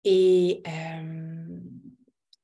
[0.04, 1.60] Et euh,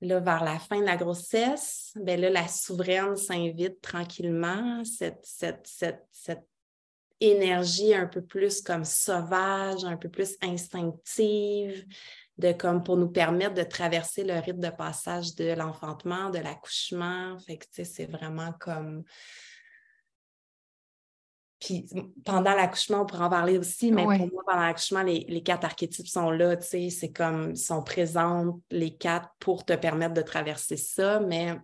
[0.01, 6.07] là, vers la fin de la grossesse, ben la souveraine s'invite tranquillement, cette, cette, cette,
[6.11, 6.47] cette
[7.19, 11.85] énergie un peu plus comme sauvage, un peu plus instinctive,
[12.37, 17.37] de comme pour nous permettre de traverser le rythme de passage de l'enfantement, de l'accouchement.
[17.39, 19.03] Fait que, c'est vraiment comme.
[21.59, 21.85] Puis
[22.25, 25.63] pendant l'accouchement, on pourra en parler aussi, mais pour moi, pendant l'accouchement, les, les, quatre
[25.63, 30.23] archétypes sont là, tu sais, c'est comme, sont présents les quatre pour te permettre de
[30.23, 31.59] traverser ça, mais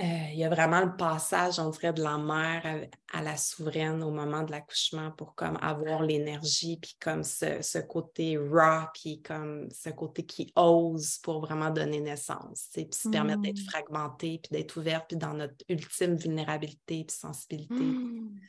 [0.00, 4.02] euh, il y a vraiment le passage, on dirait, de la mère à, la souveraine
[4.02, 9.68] au moment de l'accouchement pour comme avoir l'énergie, puis comme ce, côté raw, puis comme
[9.70, 13.70] ce côté qui ose pour vraiment donner naissance, puis se permettre d'être mmh.
[13.70, 17.74] fragmenté, puis d'être ouverte, puis dans notre ultime vulnérabilité, puis sensibilité.
[17.74, 18.40] Mmh.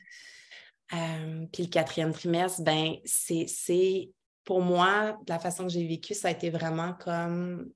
[0.94, 4.10] Euh, puis le quatrième trimestre, ben c'est
[4.44, 7.70] pour moi, de la façon que j'ai vécu, ça a été vraiment comme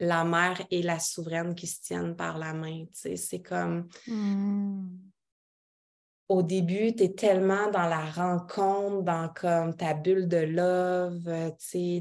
[0.00, 2.84] la mère et la souveraine qui se tiennent par la main.
[2.92, 3.88] C'est comme.
[4.06, 4.88] Hmm.
[6.28, 11.24] Au début, tu es tellement dans la rencontre, dans comme ta bulle de love,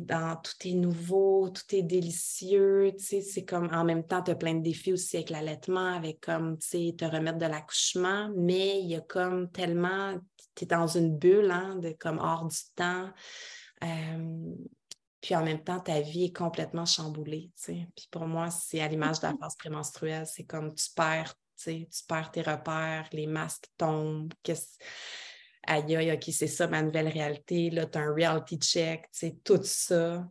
[0.06, 4.56] dans tout est nouveau, tout est délicieux, c'est comme en même temps, tu as plein
[4.56, 9.02] de défis aussi avec l'allaitement, avec comme, te remettre de l'accouchement, mais il y a
[9.02, 10.16] comme tellement,
[10.56, 13.10] tu es dans une bulle, hein, de comme hors du temps.
[13.82, 14.56] Euh,
[15.22, 17.52] puis en même temps, ta vie est complètement chamboulée.
[17.66, 21.88] Puis pour moi, c'est à l'image de la phase prémenstruelle, c'est comme tu perds, tu
[22.08, 24.34] perds tes repères, les masques tombent.
[25.66, 27.70] Aïe, aïe, OK, c'est ça ma nouvelle réalité.
[27.70, 29.10] Là, tu as un reality check,
[29.44, 30.30] tout ça.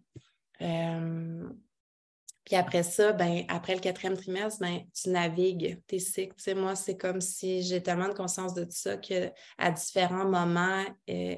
[2.46, 6.54] Puis après ça, ben, après le quatrième trimestre, ben, tu navigues tes cycles.
[6.54, 11.36] moi, c'est comme si j'ai tellement de conscience de tout ça qu'à différents moments, euh,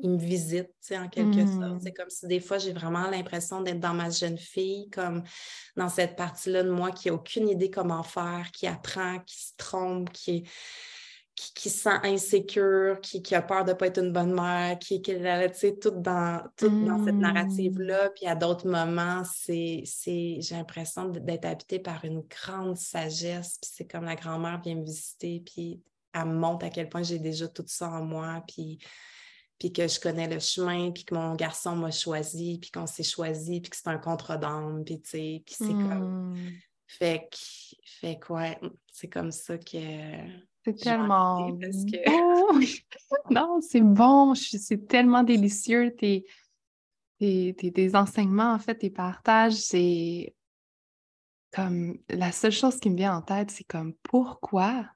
[0.00, 1.74] il me visite, en quelque sorte.
[1.74, 1.80] Mmh.
[1.82, 5.22] C'est comme si des fois, j'ai vraiment l'impression d'être dans ma jeune fille, comme
[5.76, 9.52] dans cette partie-là de moi qui n'a aucune idée comment faire, qui apprend, qui se
[9.56, 10.48] trompe, qui,
[11.34, 15.02] qui, se sent insécure, qui, a peur de ne pas être une bonne mère, qui,
[15.02, 17.20] qui est tout, dans, tout dans cette mmh.
[17.20, 18.10] narrative-là.
[18.10, 23.58] Puis à d'autres moments, c'est, j'ai l'impression d'être habitée par une grande sagesse.
[23.60, 25.82] Puis c'est comme la grand-mère vient me visiter, puis
[26.14, 28.42] elle me montre à quel point j'ai déjà tout ça en moi.
[28.46, 28.78] Puis
[29.58, 33.02] puis que je connais le chemin, puis que mon garçon m'a choisi, puis qu'on s'est
[33.02, 36.34] choisi, puis que c'est un contre d'âme, puis tu sais, puis c'est comme...
[36.34, 36.52] Hmm.
[36.86, 37.36] Fait que,
[38.00, 38.46] fait quoi,
[38.90, 39.78] c'est comme ça que...
[40.64, 41.50] C'est tellement
[43.30, 46.24] non, c'est bon, c'est tellement délicieux, tes,
[47.18, 50.34] tes, enseignements, en fait, tes partages, c'est
[51.52, 51.98] comme...
[52.08, 54.86] La seule chose qui me vient en tête, c'est comme pourquoi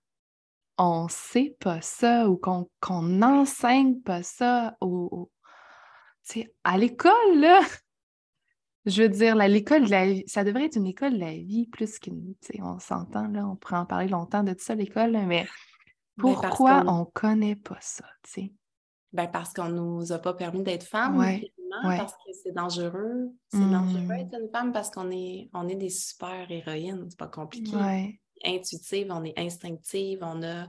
[0.79, 5.31] on sait pas ça ou qu'on n'enseigne pas ça au,
[6.65, 7.61] à l'école, là.
[8.87, 11.67] je veux dire, l'école de la vie, ça devrait être une école de la vie
[11.67, 12.35] plus qu'une.
[12.61, 15.47] On s'entend, là, on pourrait en parler longtemps de tout ça, l'école, mais ben,
[16.19, 18.53] pourquoi on ne connaît pas ça, tu sais?
[19.13, 21.23] Ben parce qu'on ne nous a pas permis d'être femmes,
[21.83, 23.31] parce que c'est dangereux.
[23.49, 24.09] C'est dangereux mmh.
[24.09, 28.21] d'être une femme parce qu'on est, on est des super héroïnes, c'est pas compliqué.
[28.45, 30.69] Intuitive, on est instinctive, on a.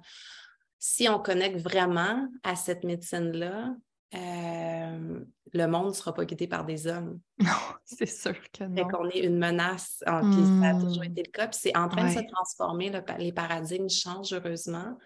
[0.80, 3.74] Si on connecte vraiment à cette médecine-là,
[4.16, 5.20] euh,
[5.54, 7.20] le monde ne sera pas quitté par des hommes.
[7.40, 7.52] Non,
[7.86, 8.76] c'est sûr que non.
[8.76, 11.48] Fait qu'on est une menace, ça a toujours été le cas.
[11.48, 14.98] Puis c'est en train de se transformer, les paradigmes changent heureusement.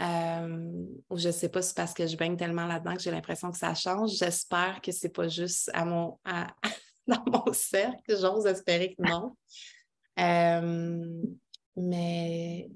[0.00, 3.02] Euh, ou je ne sais pas si c'est parce que je baigne tellement là-dedans que
[3.02, 4.12] j'ai l'impression que ça change.
[4.12, 6.18] J'espère que ce n'est pas juste à mon,
[7.06, 8.18] dans mon cercle.
[8.18, 9.36] J'ose espérer que non.
[10.18, 11.22] Euh,
[11.82, 12.70] mais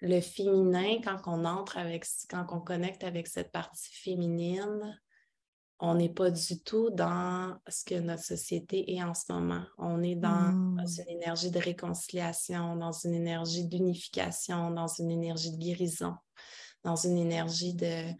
[0.00, 4.98] le féminin, quand on entre avec, quand on connecte avec cette partie féminine,
[5.78, 9.62] on n'est pas du tout dans ce que notre société est en ce moment.
[9.78, 10.84] On est dans, mmh.
[10.98, 16.14] une énergie de réconciliation, dans une énergie d'unification, dans une énergie de guérison,
[16.84, 18.12] dans une énergie de,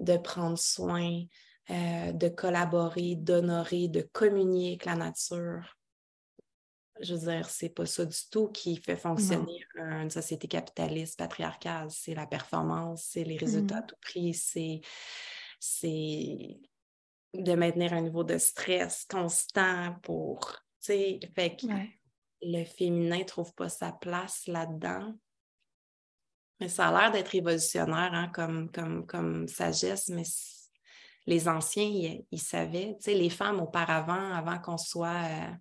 [0.00, 1.24] de prendre soin,
[1.70, 5.76] euh, de collaborer, d'honorer, de communier avec la nature
[7.00, 11.90] je veux dire, c'est pas ça du tout qui fait fonctionner une société capitaliste, patriarcale.
[11.90, 13.86] C'est la performance, c'est les résultats à mmh.
[13.86, 14.80] tout prix, c'est,
[17.34, 21.66] de maintenir un niveau de stress constant pour, tu sais, fait que
[22.42, 25.14] le féminin ne trouve pas sa place là-dedans.
[26.60, 30.22] Mais ça a l'air d'être révolutionnaire hein, comme, comme, comme sagesse, mais
[31.26, 35.24] les anciens, ils, savaient, tu sais, les femmes auparavant, avant qu'on soit...
[35.24, 35.52] Euh,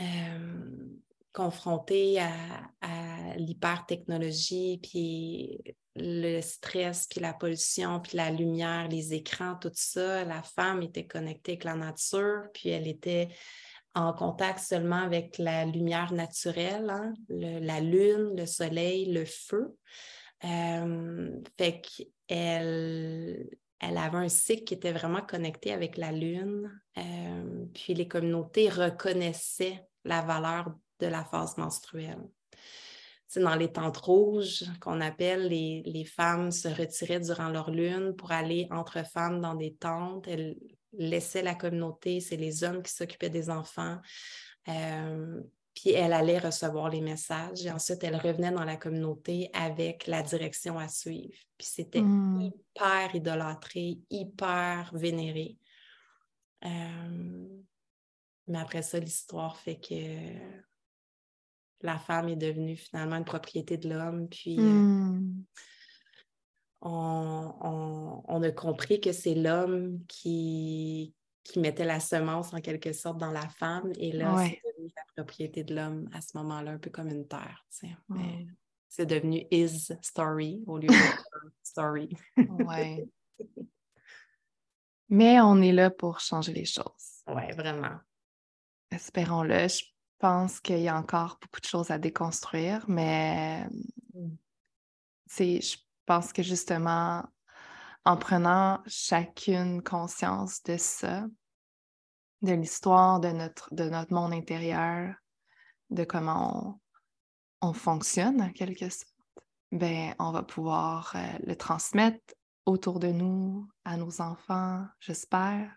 [0.00, 0.98] euh,
[1.32, 2.32] confrontés à,
[2.80, 5.60] à l'hypertechnologie, puis
[5.96, 11.06] le stress, puis la pollution, puis la lumière, les écrans, tout ça, la femme était
[11.06, 13.28] connectée avec la nature, puis elle était
[13.94, 19.76] en contact seulement avec la lumière naturelle, hein, la lune, le soleil, le feu.
[20.44, 23.48] Euh, fait qu'elle
[23.80, 26.70] elle avait un cycle qui était vraiment connecté avec la lune.
[26.98, 32.28] Euh, puis les communautés reconnaissaient la valeur de la phase menstruelle.
[33.26, 38.14] C'est dans les tentes rouges qu'on appelle, les, les, femmes se retiraient durant leur lune
[38.16, 40.26] pour aller entre femmes dans des tentes.
[40.26, 40.56] Elles
[40.92, 43.98] laissaient la communauté, c'est les hommes qui s'occupaient des enfants.
[44.68, 45.40] Euh,
[45.74, 50.22] puis elle allait recevoir les messages et ensuite elle revenait dans la communauté avec la
[50.22, 51.38] direction à suivre.
[51.56, 52.40] Puis c'était mmh.
[52.42, 55.56] hyper idolâtré, hyper vénéré.
[56.64, 57.48] Euh,
[58.50, 59.94] mais après ça, l'histoire fait que
[61.82, 64.28] la femme est devenue finalement une propriété de l'homme.
[64.28, 65.44] Puis euh, hmm.
[66.82, 73.30] on, a compris que c'est l'homme qui, qui mettait la semence en quelque sorte dans
[73.30, 73.92] la femme.
[73.98, 77.28] Et là, c'est devenu la propriété de l'homme à ce moment-là, un peu comme une
[77.28, 77.64] terre.
[78.88, 80.94] c'est devenu his story au lieu de
[81.62, 82.10] story.
[82.36, 83.08] ouais.
[85.08, 87.22] Mais on est là pour changer les choses.
[87.28, 87.98] Oui, vraiment.
[88.90, 89.68] Espérons-le.
[89.68, 89.84] Je
[90.18, 93.66] pense qu'il y a encore beaucoup de choses à déconstruire, mais
[94.14, 94.36] mmh.
[95.38, 95.76] je
[96.06, 97.24] pense que justement,
[98.04, 101.26] en prenant chacune conscience de ça,
[102.42, 105.14] de l'histoire de notre, de notre monde intérieur,
[105.90, 106.80] de comment
[107.60, 109.08] on, fonctionne en quelque sorte,
[109.72, 112.34] ben, on va pouvoir euh, le transmettre
[112.66, 115.70] autour de nous, à nos enfants, j'espère.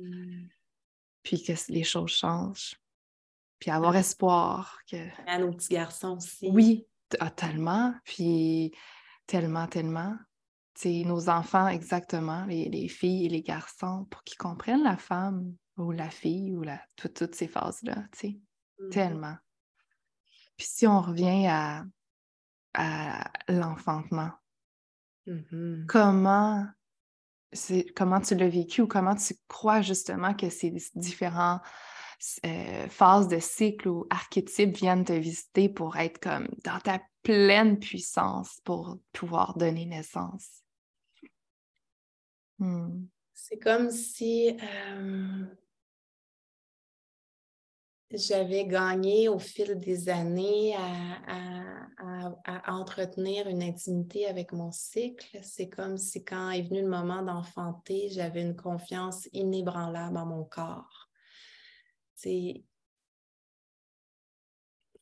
[0.00, 0.48] Mmh
[1.28, 2.74] puis que les choses changent.
[3.58, 4.96] Puis avoir espoir que.
[5.26, 6.48] À nos petits garçons aussi.
[6.50, 6.86] Oui,
[7.20, 7.94] ah, tellement.
[8.04, 8.72] Puis
[9.26, 10.16] tellement, tellement.
[10.74, 15.90] sais, nos enfants, exactement, les, filles et les garçons, pour qu'ils comprennent la femme ou
[15.90, 18.40] la fille ou la, toutes ces phases-là, tu sais.
[18.80, 18.90] Mm-hmm.
[18.90, 19.36] Tellement.
[20.56, 21.84] Puis si on revient à,
[22.72, 24.32] à l'enfantement,
[25.26, 25.84] mm-hmm.
[25.84, 26.66] comment
[27.96, 31.62] comment tu l'as vécu ou comment tu crois justement que ces différentes
[32.44, 37.78] euh, phases de cycle ou archétypes viennent te visiter pour être comme dans ta pleine
[37.78, 40.62] puissance pour pouvoir donner naissance?
[42.58, 43.06] Hmm.
[43.34, 45.44] C'est comme si euh,
[48.10, 51.54] j'avais gagné au fil des années à,
[52.66, 55.38] entretenir une intimité avec mon cycle.
[55.42, 60.44] C'est comme si quand est venu le moment d'enfanter, j'avais une confiance inébranlable en mon
[60.44, 61.08] corps.
[62.14, 62.62] C'est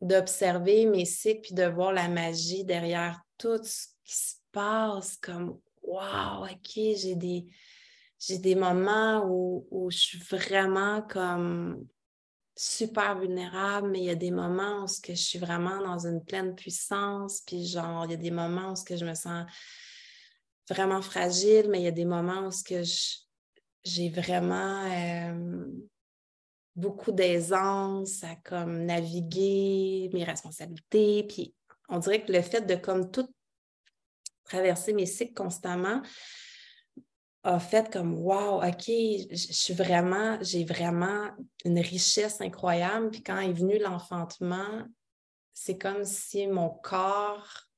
[0.01, 5.59] d'observer mes cycles puis de voir la magie derrière tout ce qui se passe comme
[5.83, 7.47] wow, ok, j'ai des
[8.19, 11.87] j'ai des moments où, je suis vraiment comme
[12.57, 16.55] super vulnérable, mais il y a des moments où je suis vraiment dans une pleine
[16.55, 19.45] puissance, puis genre, il y a des moments où que je me sens
[20.69, 22.83] vraiment fragile, mais il y a des moments où que
[23.85, 24.89] j'ai vraiment
[26.75, 31.55] beaucoup d'aisance à comme naviguer mes responsabilités, puis
[31.89, 33.29] on dirait que le fait de comme tout
[34.45, 36.03] traverser mes cycles constamment,
[37.47, 41.31] a fait comme wow, OK, je suis vraiment, j'ai vraiment
[41.65, 43.11] une richesse incroyable.
[43.11, 44.83] Puis quand est venu l'enfantement,
[45.55, 47.69] c'est comme si mon corps,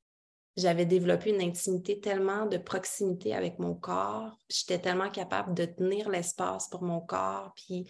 [0.56, 4.36] j'avais développé une intimité tellement de proximité avec mon corps.
[4.48, 7.52] J'étais tellement capable de tenir l'espace pour mon corps.
[7.54, 7.86] Puis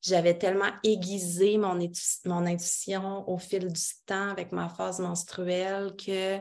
[0.00, 1.76] j'avais tellement aiguisé mon,
[2.24, 6.38] mon intuition au fil du temps avec ma phase menstruelle que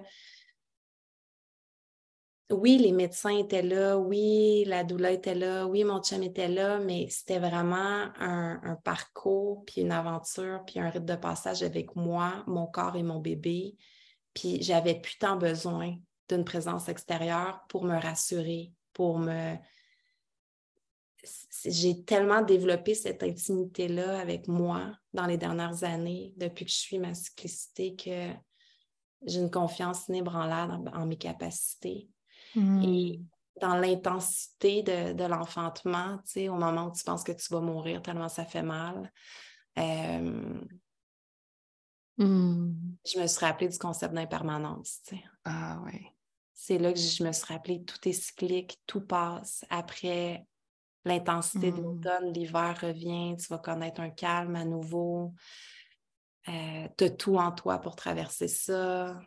[2.52, 6.80] oui, les médecins étaient là, oui, la douleur était là, oui, mon chum était là,
[6.80, 12.43] mais c'était vraiment un, parcours, puis une aventure, puis un rite de passage avec moi,
[12.47, 13.76] mon corps et mon bébé.
[14.34, 15.95] Puis j'avais plus tant besoin
[16.28, 19.56] d'une présence extérieure pour me rassurer, pour me...
[21.66, 26.97] J'ai tellement développé cette intimité-là avec moi dans les dernières années, depuis que je suis
[26.97, 28.30] ma cyclicité, que
[29.26, 32.08] j'ai une confiance inébranlable en mes capacités.
[32.56, 33.26] Et hmm.
[33.62, 38.02] dans l'intensité de, l'enfantement, tu sais, au moment où tu penses que tu vas mourir
[38.02, 39.12] tellement ça fait mal,
[39.78, 40.62] euh,
[42.18, 42.74] hmm.
[43.06, 45.02] je me suis rappelée du concept d'impermanence.
[45.08, 45.24] Tu sais.
[45.45, 46.08] Ah oui.
[46.54, 49.64] C'est là que je me suis rappelée, tout est cyclique, tout passe.
[49.70, 50.45] Après
[51.06, 51.84] l'intensité de hmm.
[51.84, 55.34] l'automne, l'hiver revient, tu vas connaître un calme à nouveau.
[56.47, 59.20] Euh, tu as tout en toi pour traverser ça.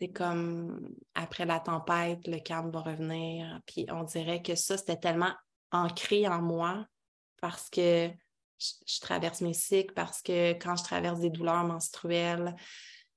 [0.00, 3.60] C'est comme après la tempête, le calme va revenir.
[3.66, 5.32] Puis on dirait que ça, c'était tellement
[5.70, 6.86] ancré en moi
[7.40, 8.10] parce que
[8.58, 12.54] je, traverse mes cycles, parce que quand je traverse des douleurs menstruelles,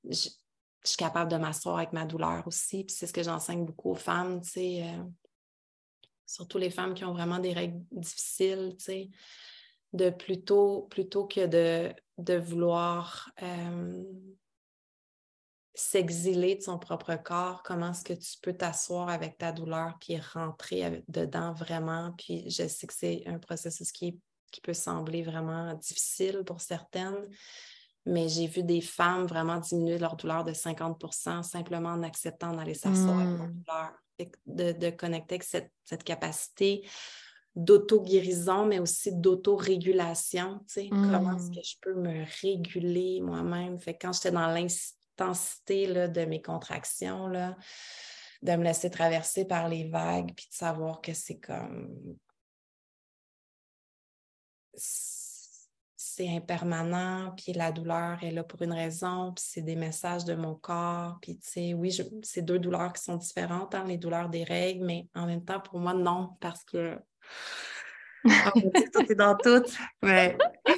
[0.09, 0.29] je,
[0.83, 2.85] suis capable de m'asseoir avec ma douleur aussi.
[2.85, 5.03] Puis c'est ce que j'enseigne beaucoup aux femmes, tu sais, euh,
[6.25, 9.09] surtout les femmes qui ont vraiment des règles difficiles, tu sais,
[9.91, 13.31] de plutôt, plutôt que de, de vouloir.
[13.41, 14.03] Euh,
[15.79, 20.17] s'exiler de son propre corps, comment est-ce que tu peux t'asseoir avec ta douleur puis
[20.33, 22.13] rentrer dedans vraiment?
[22.17, 24.19] Puis je sais que c'est un processus qui,
[24.51, 27.27] qui peut sembler vraiment difficile pour certaines,
[28.07, 32.73] mais j'ai vu des femmes vraiment diminuer leur douleur de 50% simplement en acceptant d'aller
[32.73, 33.53] s'asseoir avec leur mmh.
[33.53, 33.91] douleur.
[34.47, 36.83] De, de, connecter avec cette, cette capacité
[37.53, 40.59] d'auto-guérison, mais aussi d'auto-régulation.
[40.89, 41.55] Comment est-ce mmh.
[41.55, 43.79] que je peux me réguler moi-même?
[43.79, 47.55] Fait quand j'étais dans l'institut, intensité de mes contractions, là,
[48.41, 52.17] de me laisser traverser par les vagues, puis de savoir que c'est comme.
[54.73, 60.35] C'est impermanent, puis la douleur est là pour une raison, puis c'est des messages de
[60.35, 61.17] mon corps.
[61.21, 64.85] Puis, tu sais, oui, c'est deux douleurs qui sont différentes, hein, les douleurs des règles,
[64.85, 66.99] mais en même temps, pour moi, non, parce que.
[68.23, 69.63] tout est dans tout.
[70.01, 70.37] Mais.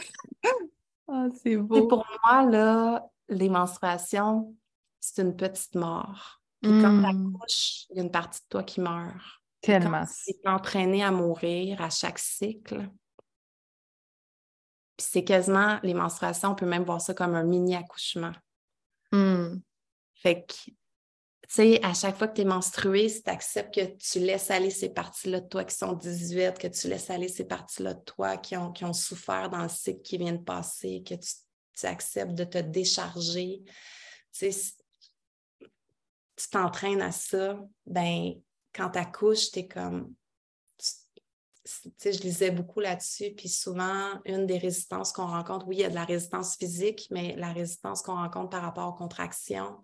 [1.11, 1.87] Ah, c'est beau.
[1.87, 4.55] pour moi, là, les menstruations,
[4.99, 6.41] c'est une petite mort.
[6.61, 7.05] Puis quand tu hmm.
[7.05, 9.15] accouches, il y a une partie de toi qui meurt.
[9.61, 10.05] Tellement.
[10.05, 12.89] Tu es entraîné à mourir à chaque cycle.
[14.97, 18.33] Puis c'est quasiment, les menstruations, on peut même voir ça comme un mini-accouchement.
[19.11, 19.59] Hmm.
[20.15, 20.75] Fait que, tu
[21.47, 24.69] sais, à chaque fois que tu es menstruée, si tu acceptes que tu laisses aller
[24.69, 28.37] ces parties-là de toi qui sont 18, que tu laisses aller ces parties-là de toi
[28.37, 31.29] qui ont, qui ont souffert dans le cycle qui vient de passer, que tu
[31.79, 33.63] tu acceptes de te décharger,
[36.39, 38.33] tu t'entraînes à ça, ben
[38.73, 40.13] quand tu accouches, tu es comme.
[41.65, 45.81] Tu sais, je lisais beaucoup là-dessus, puis souvent, une des résistances qu'on rencontre, oui, il
[45.81, 49.83] y a de la résistance physique, mais la résistance qu'on rencontre par rapport aux contractions,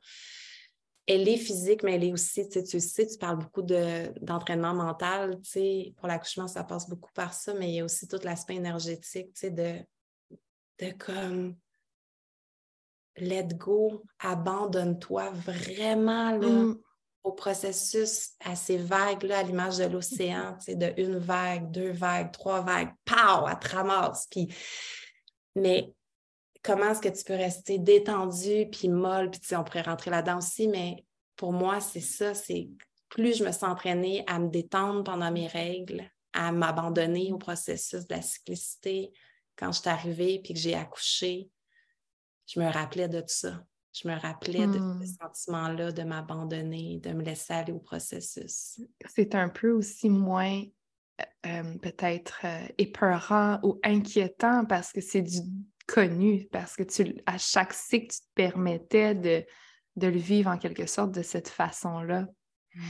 [1.06, 4.74] elle est physique, mais elle est aussi, tu sais, tu sais, tu parles beaucoup d'entraînement
[4.74, 8.08] mental, tu sais, pour l'accouchement, ça passe beaucoup par ça, mais il y a aussi
[8.08, 9.80] tout l'aspect énergétique, tu sais, de,
[10.80, 11.56] de comme
[13.18, 16.78] let go, abandonne-toi vraiment mm.
[17.24, 22.62] au processus assez vague, là, à l'image de l'océan, de une vague, deux vagues, trois
[22.62, 24.28] vagues, pow, à te ramasse.
[24.30, 24.54] Puis,
[25.56, 25.94] mais
[26.62, 30.68] comment est-ce que tu peux rester détendu puis molle, puis on pourrait rentrer là-dedans aussi,
[30.68, 31.06] mais
[31.36, 32.70] pour moi, c'est ça, c'est
[33.10, 36.04] plus je me sens entraînée à me détendre pendant mes règles,
[36.34, 39.12] à m'abandonner au processus de la cyclicité
[39.56, 41.50] quand je suis arrivée puis que j'ai accouché,
[42.48, 43.64] je me rappelais de ça.
[43.94, 45.06] Je me rappelais de ce hmm.
[45.22, 48.82] sentiment-là de m'abandonner, de me laisser aller au processus.
[49.08, 50.64] C'est un peu aussi moins
[51.46, 55.40] euh, peut-être euh, épeurant ou inquiétant parce que c'est du
[55.88, 59.46] connu, parce que tu, à chaque cycle, tu te permettais de,
[59.96, 62.28] de le vivre en quelque sorte de cette façon-là.
[62.74, 62.82] Hmm.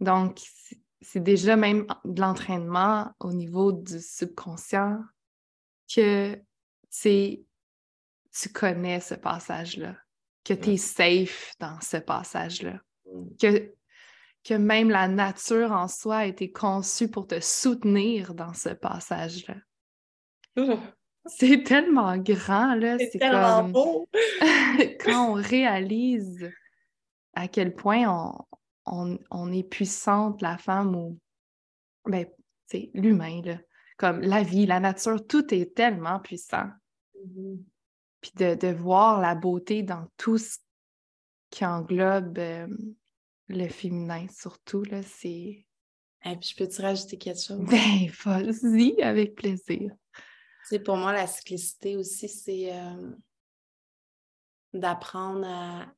[0.00, 0.40] Donc,
[1.02, 5.00] c'est déjà même de l'entraînement au niveau du subconscient
[5.94, 6.40] que
[8.34, 9.96] tu connais ce passage-là,
[10.44, 13.36] que tu es safe dans ce passage-là, hmm.
[13.40, 13.74] que,
[14.42, 19.56] que même la nature en soi a été conçue pour te soutenir dans ce passage-là.
[21.26, 22.98] C'est tellement grand, là.
[22.98, 24.08] C'est tellement beau.
[25.00, 26.50] quand on réalise
[27.32, 28.36] à quel point
[28.86, 31.18] on, on, est puissante, la femme, ou
[32.04, 32.26] ben,
[32.66, 33.58] c'est l'humain, là.
[33.96, 36.66] Comme la vie, la nature, tout est tellement puissant.
[37.16, 37.58] Mm-hmm.
[38.24, 40.56] Puis de, voir la beauté dans tout ce
[41.50, 42.66] qui englobe euh,
[43.48, 45.66] le féminin, surtout, là, c'est.
[46.26, 47.66] Et puis, je peux te rajouter quelque chose?
[47.68, 49.92] Ben, vas-y, avec plaisir
[50.84, 53.10] pour moi, la cyclicité aussi, c'est euh,
[54.72, 55.46] d'apprendre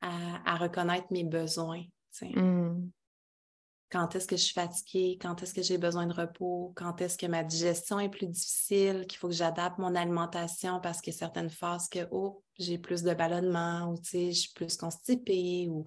[0.00, 1.84] à, reconnaître mes besoins.
[2.22, 2.90] Mmh.
[3.96, 5.16] Quand est-ce que je suis fatiguée?
[5.18, 6.70] Quand est-ce que j'ai besoin de repos?
[6.76, 9.06] Quand est-ce que ma digestion est plus difficile?
[9.08, 12.76] Qu'il faut que j'adapte mon alimentation parce qu'il y a certaines phases que, oh, j'ai
[12.76, 15.86] plus de ballonnement ou, je suis plus constipée ou...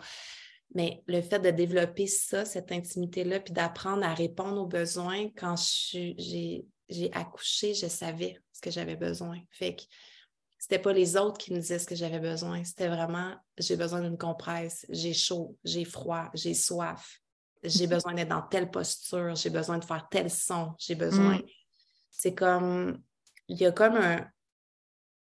[0.73, 5.53] Mais le fait de développer ça, cette intimité-là, puis d'apprendre à répondre aux besoins quand
[5.93, 6.65] j'ai
[7.11, 9.37] accouché, je savais ce que j'avais besoin.
[9.51, 9.83] Fait que
[10.57, 12.63] c'était pas les autres qui me disaient ce que j'avais besoin.
[12.63, 17.19] C'était vraiment j'ai besoin d'une compresse, j'ai chaud, j'ai froid, j'ai soif,
[17.63, 17.93] j'ai mhm.
[17.93, 21.37] besoin d'être dans telle posture, j'ai besoin de faire tel son, j'ai besoin.
[21.37, 21.45] Mm.
[22.09, 23.01] C'est comme
[23.47, 23.99] il y a comme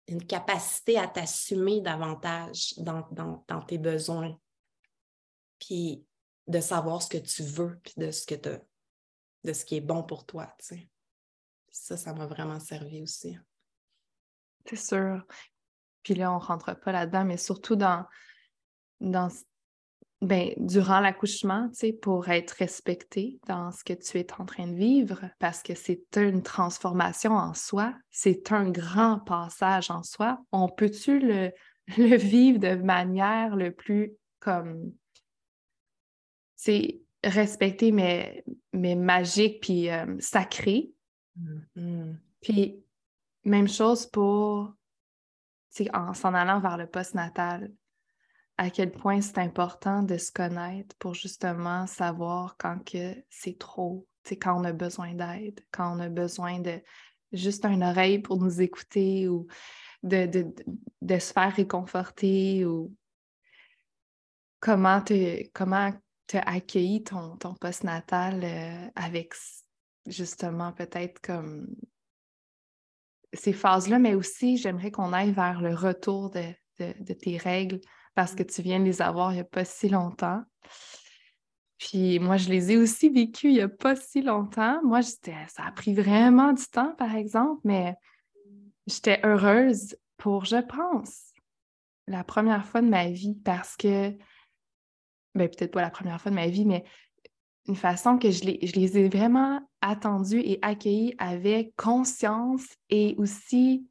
[0.07, 4.39] une capacité à t'assumer davantage dans, dans, tes besoins.
[5.59, 6.05] Puis
[6.47, 10.03] de savoir ce que tu veux, puis de ce que de ce qui est bon
[10.03, 10.89] pour toi, tu sais.
[11.71, 13.39] Ça, ça m'a vraiment servi aussi.
[14.67, 15.25] C'est sûr.
[16.03, 18.05] Puis là, on ne rentre pas là-dedans, mais surtout dans,
[19.01, 19.31] dans
[20.23, 24.67] ben, durant l'accouchement, tu sais, pour être respecté dans ce que tu es en train
[24.67, 30.39] de vivre, parce que c'est une transformation en soi, c'est un grand passage en soi.
[30.53, 31.53] On peut-tu le,
[31.99, 34.93] le vivre de manière le plus comme
[36.57, 40.93] c'est respecté, mais, mais magique puis euh, sacré,
[41.39, 42.17] Mm-hmm.
[42.41, 42.85] Puis,
[43.45, 44.75] même chose pour,
[45.93, 47.73] en s'en allant vers le post-natal,
[48.59, 54.07] à quel point c'est important de se connaître pour justement savoir quand que c'est trop,
[54.41, 56.81] quand on a besoin d'aide, quand on a besoin de
[57.33, 59.47] juste une oreille pour nous écouter ou
[60.03, 60.27] de,
[61.01, 62.95] de, se faire réconforter ou
[64.61, 65.93] comment te, comment
[66.35, 69.35] accueilli ton, ton post-natal euh, avec
[70.07, 71.69] justement peut-être comme
[73.33, 76.53] ces phases-là, mais aussi j'aimerais qu'on aille vers le retour de,
[77.15, 77.81] tes règles
[78.15, 78.47] parce que mmh.
[78.47, 80.43] tu viens de les avoir il n'y a pas si longtemps.
[81.79, 84.81] Puis moi, je les ai aussi vécues il n'y a pas si longtemps.
[84.85, 87.97] Moi, ça a pris vraiment du temps, par exemple, mais
[88.87, 91.33] j'étais heureuse pour, je pense,
[92.07, 94.11] la première fois de ma vie parce que,
[95.35, 96.85] ben, peut-être pas la première fois de ma vie, mais
[97.67, 103.15] une façon que je les, je les ai vraiment attendus et accueillis avec conscience et
[103.19, 103.87] aussi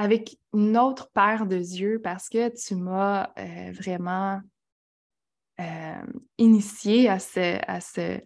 [0.00, 4.40] avec une autre paire de yeux parce que tu m'as euh, vraiment
[5.60, 6.02] euh,
[6.38, 8.18] initié à, ce, à, ce,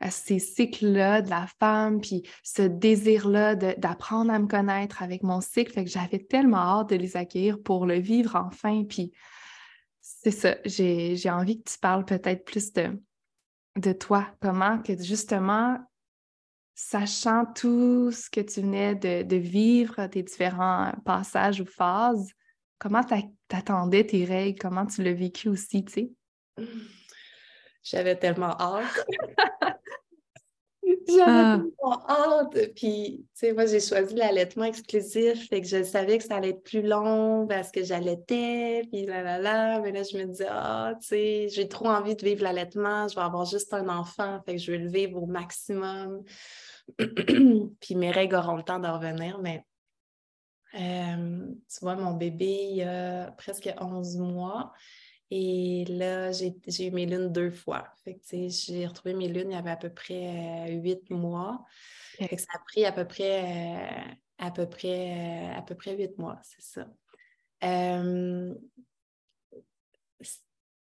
[0.00, 5.40] à ces cycles-là de la femme, puis ce désir-là d'apprendre à me connaître avec mon
[5.40, 5.72] cycle.
[5.72, 8.82] Fait que j'avais tellement hâte de les accueillir pour le vivre enfin.
[8.82, 9.12] Puis
[10.00, 13.00] c'est ça, j'ai envie que tu parles peut-être plus de,
[13.76, 15.78] de toi, comment que justement,
[16.88, 22.32] sachant tout ce que tu venais de, vivre, tes différents passages ou phases,
[22.78, 23.02] comment
[23.48, 26.10] t'attendais tes règles, comment tu l'as vécu aussi, tu sais?
[27.84, 29.06] J'avais tellement hâte.
[31.08, 32.04] J'avais ah.
[32.08, 32.74] hâte.
[32.74, 35.48] Puis, tu sais, moi, j'ai choisi l'allaitement exclusif.
[35.48, 38.82] Fait que je savais que ça allait être plus long parce que j'allaitais.
[38.90, 39.80] Puis là, là, là.
[39.80, 43.08] Mais là, je me disais, ah, tu sais, j'ai trop envie de vivre l'allaitement.
[43.08, 44.40] Je vais avoir juste un enfant.
[44.44, 46.22] Fait que je vais le vivre au maximum.
[47.80, 49.38] Puis mes règles auront le temps de revenir.
[49.38, 49.64] Mais,
[50.74, 54.72] euh, tu vois, mon bébé, il a presque 11 mois.
[55.34, 57.88] Et là, j'ai eu mes lunes deux fois.
[58.04, 61.64] Fait que, j'ai retrouvé mes lunes, il y avait à peu près euh, huit mois.
[62.18, 66.18] ça a pris à peu près, euh, à peu près, euh, à peu près huit
[66.18, 66.86] mois, c'est ça.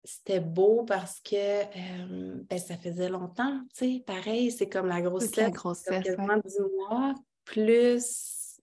[0.05, 5.01] C'était beau parce que euh, ben, ça faisait longtemps, tu sais, pareil, c'est comme la
[5.01, 8.59] grossesse, la grossesse quasiment 10 mois, plus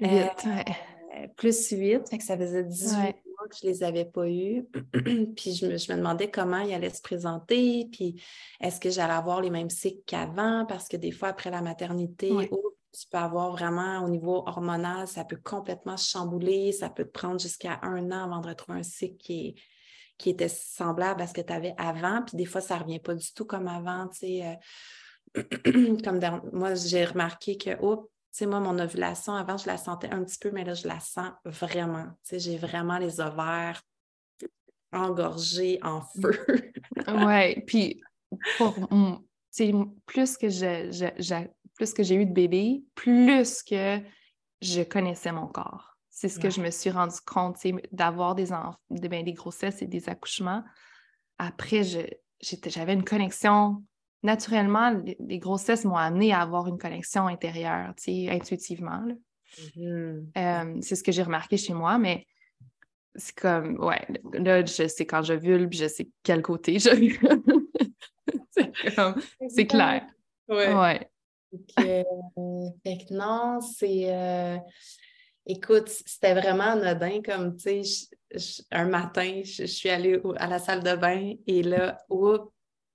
[0.00, 4.28] 8, euh, plus 8, fait que ça faisait 18 mois que je les avais pas
[4.28, 4.66] eus.
[5.36, 8.20] puis je me, je me, demandais comment ils allaient se présenter, puis
[8.60, 12.30] est-ce que j'allais avoir les mêmes cycles qu'avant, parce que des fois, après la maternité,
[12.98, 17.10] tu peux avoir vraiment au niveau hormonal, ça peut complètement se chambouler, ça peut te
[17.10, 19.54] prendre jusqu'à un an avant de retrouver un cycle qui,
[20.18, 23.00] qui était semblable à ce que tu avais avant, puis des fois, ça ne revient
[23.00, 24.58] pas du tout comme avant, tu sais.
[25.36, 26.20] Euh, comme
[26.52, 30.24] moi, j'ai remarqué que, oh, tu sais, moi, mon ovulation, avant, je la sentais un
[30.24, 32.06] petit peu, mais là, je la sens vraiment.
[32.22, 33.82] Tu sais, j'ai vraiment les ovaires
[34.92, 36.32] engorgés en feu.
[37.08, 38.00] oui, puis
[38.56, 38.74] pour,
[40.06, 44.00] plus que je, plus que j'ai eu de bébés, plus que
[44.60, 45.95] je connaissais mon corps.
[46.16, 47.58] C'est ce que je me suis rendu compte,
[47.92, 48.46] d'avoir des,
[48.88, 50.64] ben, des grossesses et des accouchements.
[51.36, 51.82] Après,
[52.40, 53.84] j'avais une connexion.
[54.22, 57.92] Naturellement, les, grossesses m'ont amené à avoir une connexion intérieure,
[58.30, 59.04] intuitivement.
[59.58, 60.24] Mm-hmm.
[60.38, 62.26] Euh, c'est ce que j'ai remarqué chez moi, mais
[63.14, 64.00] c'est comme, ouais,
[64.32, 66.88] là, je sais quand je vulve, je sais quel côté je
[69.50, 70.06] c'est clair.
[70.48, 70.74] Ouais.
[70.74, 71.10] ouais.
[71.80, 72.02] Euh,
[72.84, 74.06] que non, c'est.
[74.14, 74.56] Euh,
[75.46, 80.82] écoute, c'était vraiment anodin, comme, tu sais, un matin, je, suis allée à la salle
[80.82, 82.52] de bain et là, oups,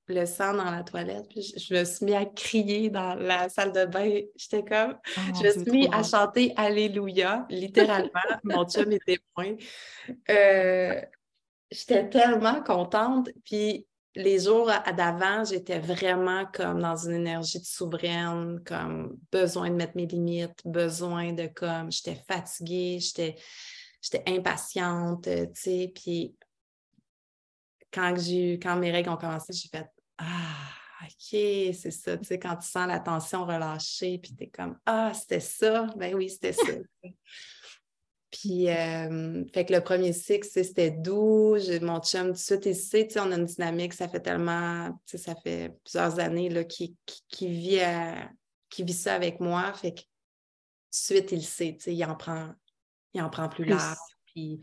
[0.07, 1.27] le sang dans la toilette.
[1.29, 4.21] Puis je, me suis mis à crier dans la salle de bain.
[4.35, 8.09] J'étais comme, ah, je me suis mis à chanter Alléluia, littéralement.
[8.43, 9.55] Mon chum était témoin.
[10.29, 11.01] Euh,
[11.71, 13.29] j'étais tellement contente.
[13.45, 19.75] Puis les jours d'avant, j'étais vraiment comme dans une énergie de souveraine, comme besoin de
[19.75, 23.35] mettre mes limites, besoin de comme, j'étais fatiguée, j'étais,
[24.01, 26.35] j'étais impatiente, tu sais, puis
[27.91, 28.15] quand,
[28.61, 29.87] quand mes règles ont commencé, j'ai fait
[30.17, 30.71] Ah,
[31.03, 34.77] OK, c'est ça, tu sais, quand tu sens la tension relâchée, puis tu es comme
[34.85, 36.73] Ah, c'était ça, ben oui, c'était ça.
[38.31, 41.57] Puis, euh, fait que le premier cycle, c'était doux.
[41.81, 45.35] Mon chum, tout de suite, il sait, on a une dynamique, ça fait tellement, ça
[45.35, 47.81] fait plusieurs années là, qu'il qui vit,
[48.69, 49.73] qui vit ça avec moi.
[49.73, 52.53] Fait que tout de suite, il sait, il en prend,
[53.13, 53.97] il en prend plus, large.
[54.27, 54.61] Puis,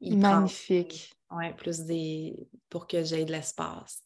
[0.00, 1.12] il Magnifique.
[1.30, 4.02] Oui, plus des pour que j'aie de l'espace.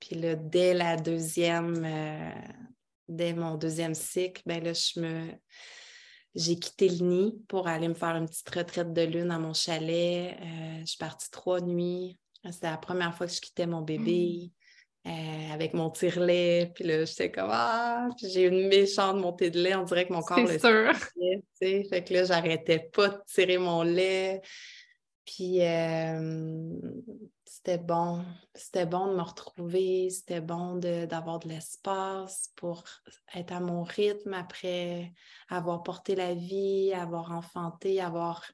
[0.00, 2.32] Puis là, dès la deuxième, euh,
[3.08, 5.28] dès mon deuxième cycle, ben là, je me
[6.34, 9.54] j'ai quitté le nid pour aller me faire une petite retraite de lune à mon
[9.54, 10.36] chalet.
[10.40, 12.18] Euh, je suis partie trois nuits.
[12.50, 14.50] C'était la première fois que je quittais mon bébé
[15.04, 15.10] mmh.
[15.10, 16.72] euh, avec mon tire-lait.
[16.74, 18.08] Puis là, j'étais comme Ah!
[18.20, 19.74] j'ai une méchante montée de lait.
[19.76, 20.92] On dirait que mon corps le sûr.
[21.60, 24.42] Fait que là, j'arrêtais pas de tirer mon lait.
[25.24, 26.60] Puis euh,
[27.64, 28.22] c'était bon.
[28.54, 30.10] C'était bon de me retrouver.
[30.10, 32.84] C'était bon d'avoir de, l'espace pour
[33.34, 35.14] être à mon rythme après
[35.48, 38.44] avoir porté la vie, avoir enfanté, avoir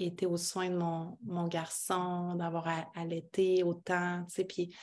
[0.00, 4.76] été aux soins de mon, mon garçon, d'avoir allaité autant, tu sais, puis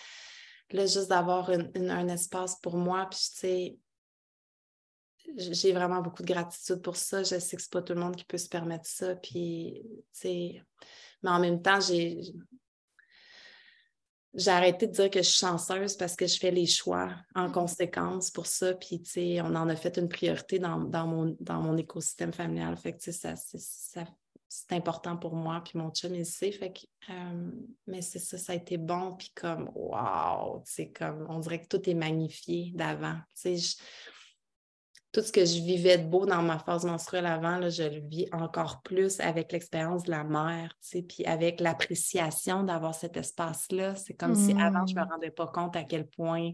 [0.72, 3.78] là, juste d'avoir un espace pour moi, puis tu sais,
[5.36, 7.22] j'ai vraiment beaucoup de gratitude pour ça.
[7.22, 10.20] Je sais que c'est pas tout le monde qui peut se permettre ça, puis, tu
[10.20, 10.64] sais,
[11.22, 12.34] mais en même temps, j'ai
[14.34, 17.48] j'ai arrêté de dire que je suis chanceuse parce que je fais les choix en
[17.48, 17.52] mm-hmm.
[17.52, 18.74] conséquence pour ça.
[18.74, 22.76] Puis, tu sais, on en a fait une priorité dans, mon, dans mon écosystème familial.
[22.78, 24.06] Fait que, tu sais, ça,
[24.50, 25.62] c'est important pour moi.
[25.64, 26.52] Puis mon chum, il sait.
[26.52, 26.82] Fait que,
[27.12, 27.52] euh,
[27.88, 29.14] mais c'est ça, ça a été bon.
[29.14, 33.18] Puis comme, wow, tu sais, comme, on dirait que tout est magnifié d'avant.
[33.40, 33.78] Tu sais,
[35.14, 37.99] tout ce que je vivais de beau dans ma phase menstruelle avant, là, je le
[37.99, 43.95] vis encore plus avec l'expérience de la mère, puis avec l'appréciation d'avoir cet espace-là.
[43.95, 45.09] C'est comme si avant, je ne me mmh.
[45.09, 46.53] rendais pas compte à quel point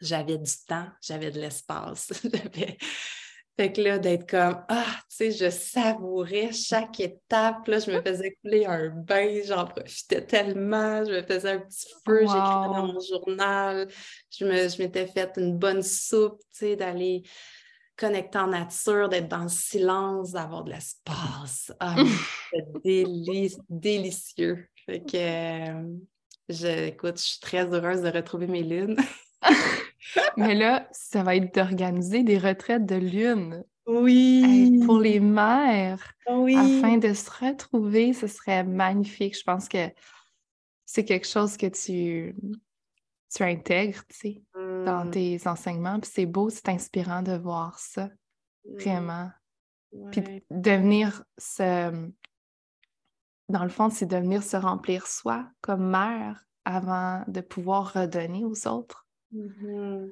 [0.00, 2.12] j'avais du temps, j'avais de l'espace.
[3.58, 7.68] fait que là, d'être comme, ah, tu sais, je savourais chaque étape.
[7.68, 11.04] Là, je me faisais couler un bain, j'en profitais tellement.
[11.04, 13.86] Je me faisais un petit feu, j'écrivais dans mon journal.
[14.30, 17.22] Je m'étais fait une bonne soupe, tu sais, d'aller
[17.96, 21.72] connecter en nature, d'être dans le silence, d'avoir de l'espace.
[21.80, 21.96] Ah,
[22.84, 23.04] c'est
[23.68, 24.68] délicieux.
[24.84, 25.82] Fait que, euh,
[26.48, 28.96] je, écoute, je suis très heureuse de retrouver mes lunes.
[30.36, 33.64] Mais là, ça va être d'organiser des retraites de lune.
[33.86, 34.82] Oui.
[34.84, 36.12] pour les mères.
[36.28, 36.56] Oui.
[36.56, 39.38] Afin de se retrouver, ce serait magnifique.
[39.38, 39.88] Je pense que
[40.84, 42.34] c'est quelque chose que tu,
[43.36, 45.10] tu intègres, tu sais, dans mmh.
[45.10, 46.00] tes enseignements.
[46.00, 48.08] Puis c'est beau, c'est inspirant de voir ça,
[48.64, 49.30] vraiment.
[50.10, 52.10] Puis devenir se...
[53.48, 58.66] Dans le fond, c'est devenir se remplir soi comme mère, avant de pouvoir redonner aux
[58.66, 59.06] autres.
[59.32, 60.10] Mm-hmm.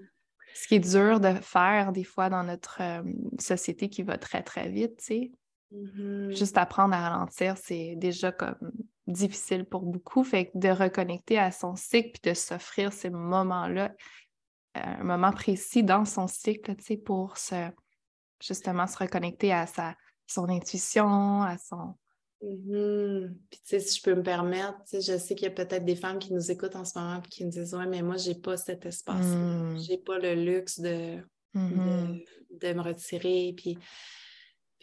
[0.55, 3.03] Ce qui est dur de faire des fois dans notre euh,
[3.41, 5.33] société qui va très, très vite, tu sais.
[5.75, 6.37] Mm-hmm.
[6.37, 8.73] Juste apprendre à ralentir, c'est déjà comme
[9.07, 10.25] difficile pour beaucoup.
[10.25, 13.93] Fait que de reconnecter à son cycle puis de s'offrir ces moments-là,
[14.77, 17.71] euh, un moment précis dans son cycle, tu sais, pour se,
[18.41, 19.95] justement se reconnecter à sa,
[20.27, 21.95] son intuition, à son,
[22.43, 23.29] Mm-hmm.
[23.49, 25.55] Puis, tu sais, si je peux me permettre, tu sais, je sais qu'il y a
[25.55, 28.03] peut-être des femmes qui nous écoutent en ce moment et qui me disent Ouais, mais
[28.03, 29.25] moi, j'ai pas cet espace.
[29.25, 29.79] Mm.
[29.79, 31.23] J'ai pas le luxe de,
[31.55, 32.25] Mm-hmm.
[32.61, 33.55] de, me retirer.
[33.57, 33.79] Puis,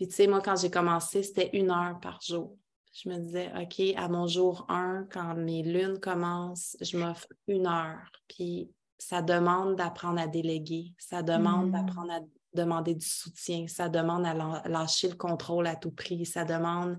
[0.02, 2.58] puis tu sais, moi, quand j'ai commencé, c'était une heure par jour.
[2.92, 7.68] Je me disais, OK, à mon jour 1, quand mes lunes commencent, je m'offre une
[7.68, 8.12] heure.
[8.28, 10.96] Puis ça demande d'apprendre à déléguer.
[10.98, 11.72] Ça demande Mm.
[11.74, 12.20] d'apprendre à
[12.52, 13.68] demander du soutien.
[13.68, 14.34] Ça demande à
[14.68, 16.26] lâcher le contrôle à tout prix.
[16.26, 16.98] Ça demande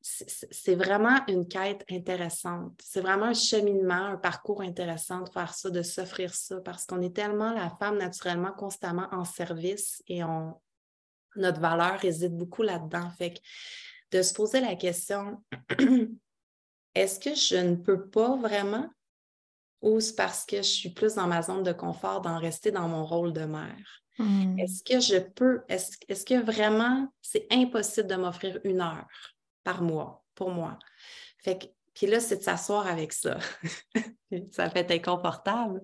[0.00, 2.72] c'est vraiment une quête intéressante.
[2.82, 7.02] C'est vraiment un cheminement, un parcours intéressant de faire ça, de s'offrir ça, parce qu'on
[7.02, 10.54] est tellement la femme naturellement constamment en service et on,
[11.36, 13.10] notre valeur réside beaucoup là-dedans.
[13.16, 13.38] Fait que
[14.10, 15.42] de se poser la question,
[16.94, 18.88] est-ce que je ne peux pas vraiment?
[19.80, 22.88] Ou c'est parce que je suis plus dans ma zone de confort d'en rester dans
[22.88, 24.02] mon rôle de mère?
[24.18, 24.58] Mm.
[24.58, 29.06] Est-ce que je peux, est-ce est que vraiment c'est impossible de m'offrir une heure
[29.62, 30.78] par mois pour moi?
[31.38, 33.38] Fait que, puis là, c'est de s'asseoir avec ça.
[34.50, 35.80] ça être inconfortable.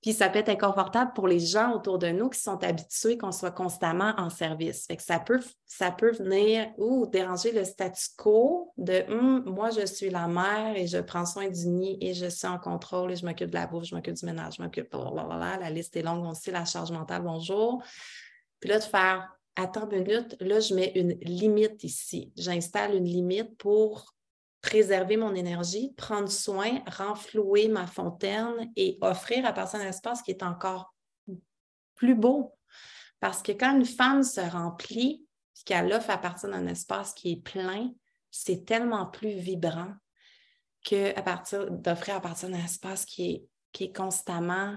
[0.00, 3.32] Puis ça peut être inconfortable pour les gens autour de nous qui sont habitués qu'on
[3.32, 4.86] soit constamment en service.
[4.86, 9.70] Fait que ça peut, ça peut venir ou déranger le statu quo de Hum, moi,
[9.70, 13.10] je suis la mère et je prends soin du nid et je suis en contrôle
[13.10, 14.90] et je m'occupe de la bouffe, je m'occupe du ménage, je m'occupe.
[14.90, 15.58] blablabla.
[15.58, 17.82] La liste est longue aussi, la charge mentale, bonjour.
[18.60, 19.28] Puis là, de faire
[19.58, 22.32] attends une minute, là, je mets une limite ici.
[22.36, 24.14] J'installe une limite pour
[24.68, 30.30] préserver mon énergie, prendre soin, renflouer ma fontaine et offrir à personne un espace qui
[30.30, 30.94] est encore
[31.94, 32.54] plus beau.
[33.18, 37.32] Parce que quand une femme se remplit, puis qu'elle offre à partir d'un espace qui
[37.32, 37.90] est plein,
[38.30, 39.94] c'est tellement plus vibrant
[40.84, 44.76] que à partir d'offrir à partir d'un espace qui est, qui est constamment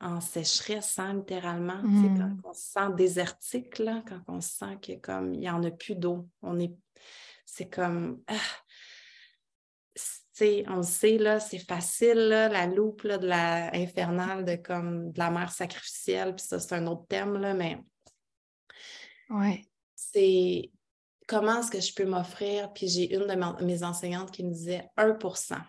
[0.00, 1.82] en sécheresse, hein, littéralement.
[1.82, 2.02] Mm.
[2.02, 5.50] C'est quand on se sent désertique, là, quand on se sent que comme il n'y
[5.50, 6.28] en a plus d'eau.
[6.42, 6.74] On est.
[7.46, 8.22] C'est comme.
[8.26, 8.34] ah,
[10.40, 15.12] on le sait, là, c'est facile, là, la loupe là, de la infernale de comme
[15.12, 17.78] de la mère sacrificielle, puis ça, c'est un autre thème, là, mais
[19.30, 19.64] Ouais.
[19.94, 20.70] c'est
[21.26, 22.72] comment est-ce que je peux m'offrir?
[22.72, 25.60] Puis j'ai une de ma- mes enseignantes qui me disait 1%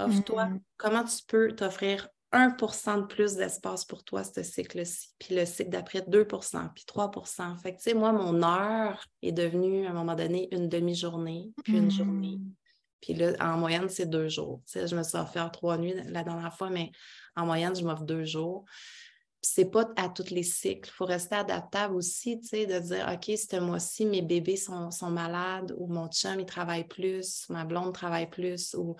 [0.00, 0.60] Offre-toi, Mhm.
[0.76, 5.08] comment tu peux t'offrir 1% de plus d'espace pour toi, ce cycle-ci?
[5.18, 9.32] Puis le cycle d'après, 2% puis 3% Fait que, tu sais, moi, mon heure est
[9.32, 12.38] devenue, à un moment donné, une demi-journée, puis une journée.
[13.00, 14.60] Puis là, en moyenne, c'est deux jours.
[14.66, 16.90] Tu sais, je me suis offert trois nuits la dernière fois, mais
[17.36, 18.64] en moyenne, je m'offre deux jours.
[19.40, 20.88] Puis c'est pas à tous les cycles.
[20.90, 24.90] Il faut rester adaptable aussi, tu sais, de dire, OK, ce mois-ci, mes bébés sont,
[24.90, 28.96] sont malades ou mon chum, il travaille plus, ma blonde travaille plus ou,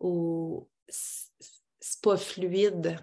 [0.00, 2.96] ou c'est pas fluide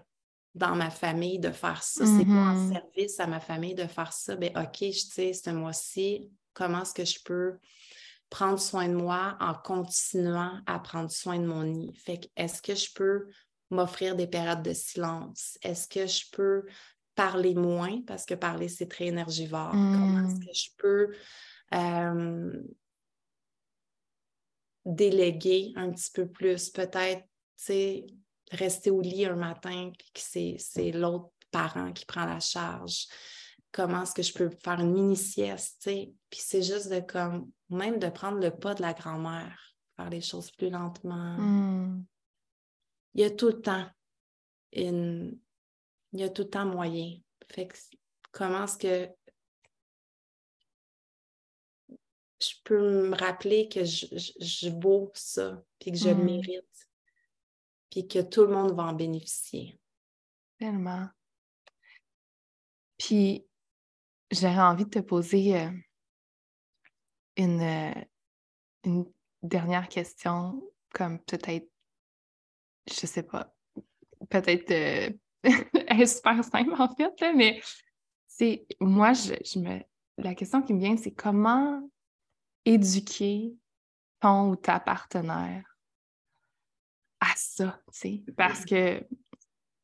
[0.55, 2.05] dans ma famille de faire ça.
[2.07, 2.73] C'est pas en Mhm.
[2.73, 4.35] service à ma famille de faire ça.
[4.35, 7.59] Ben OK, je sais, ce mois-ci, comment est-ce que je peux
[8.29, 11.93] prendre soin de moi en continuant à prendre soin de mon nid.
[11.95, 13.27] Fait que est-ce que je peux
[13.69, 15.57] m'offrir des périodes de silence?
[15.61, 16.65] Est-ce que je peux
[17.15, 18.01] parler moins?
[18.05, 19.71] Parce que parler, c'est très énergivore?
[19.71, 20.45] Comment est-ce Mm.
[20.45, 21.15] que je peux
[21.73, 22.63] euh,
[24.85, 26.69] déléguer un petit peu plus?
[26.69, 28.05] Peut-être, tu sais,
[28.51, 33.07] rester au lit un matin puis que c'est l'autre parent qui prend la charge.
[33.71, 35.83] Comment est-ce que je peux faire une mini-sieste?
[35.83, 40.21] Puis c'est juste de comme, même de prendre le pas de la grand-mère, faire les
[40.21, 41.37] choses plus lentement.
[41.37, 42.05] Mm.
[43.13, 43.87] Il y a tout le temps
[44.73, 45.39] une...
[46.13, 47.17] Il y a tout le temps moyen.
[47.51, 47.77] Fait que
[48.31, 49.13] comment est-ce que
[52.39, 56.23] je peux me rappeler que je, je, je vaux ça, puis que je le Mm.
[56.25, 56.87] mérite,
[57.89, 59.79] puis que tout le monde va en bénéficier.
[60.57, 61.07] Tellement.
[62.97, 63.46] Puis,
[64.31, 65.71] j'aurais envie de te poser euh,
[67.37, 68.01] une, euh,
[68.83, 69.05] une
[69.41, 70.61] dernière question,
[70.93, 71.69] comme peut-être,
[72.89, 73.53] je sais pas,
[74.29, 75.09] peut-être euh,
[76.05, 77.61] super simple en fait, là, mais
[78.27, 79.81] c'est moi, je, je me
[80.17, 81.87] la question qui me vient, c'est comment
[82.65, 83.53] éduquer
[84.19, 85.77] ton ou ta partenaire
[87.19, 89.05] à ça, tu sais, parce que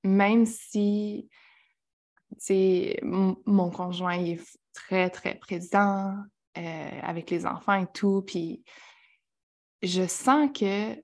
[0.03, 1.29] même si
[3.01, 6.15] mon conjoint il est très, très présent
[6.57, 8.63] euh, avec les enfants et tout, puis
[9.81, 10.95] je sens que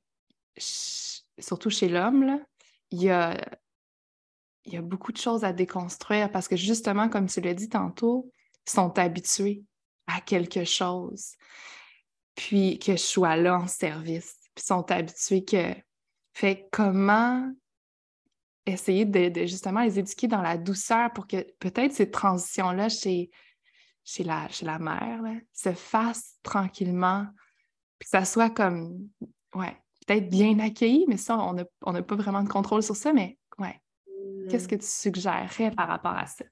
[0.57, 2.39] surtout chez l'homme,
[2.91, 3.37] il y a,
[4.65, 8.31] y a beaucoup de choses à déconstruire parce que justement, comme tu l'as dit tantôt,
[8.67, 9.63] ils sont habitués
[10.07, 11.33] à quelque chose.
[12.35, 14.37] Puis que je sois là en service.
[14.55, 15.75] Puis sont habitués que.
[16.33, 17.51] Fait comment
[18.65, 23.31] essayer de, justement les éduquer dans la douceur pour que peut-être ces transitions-là chez,
[24.03, 25.21] chez, la, chez la mère
[25.53, 27.27] se fassent tranquillement,
[27.97, 29.09] puis que ça soit comme,
[29.55, 33.37] ouais, peut-être bien accueilli, mais ça, on n'a pas vraiment de contrôle sur ça, mais
[33.59, 33.79] ouais.
[34.49, 36.45] Qu'est-ce que tu suggérerais par rapport à ça?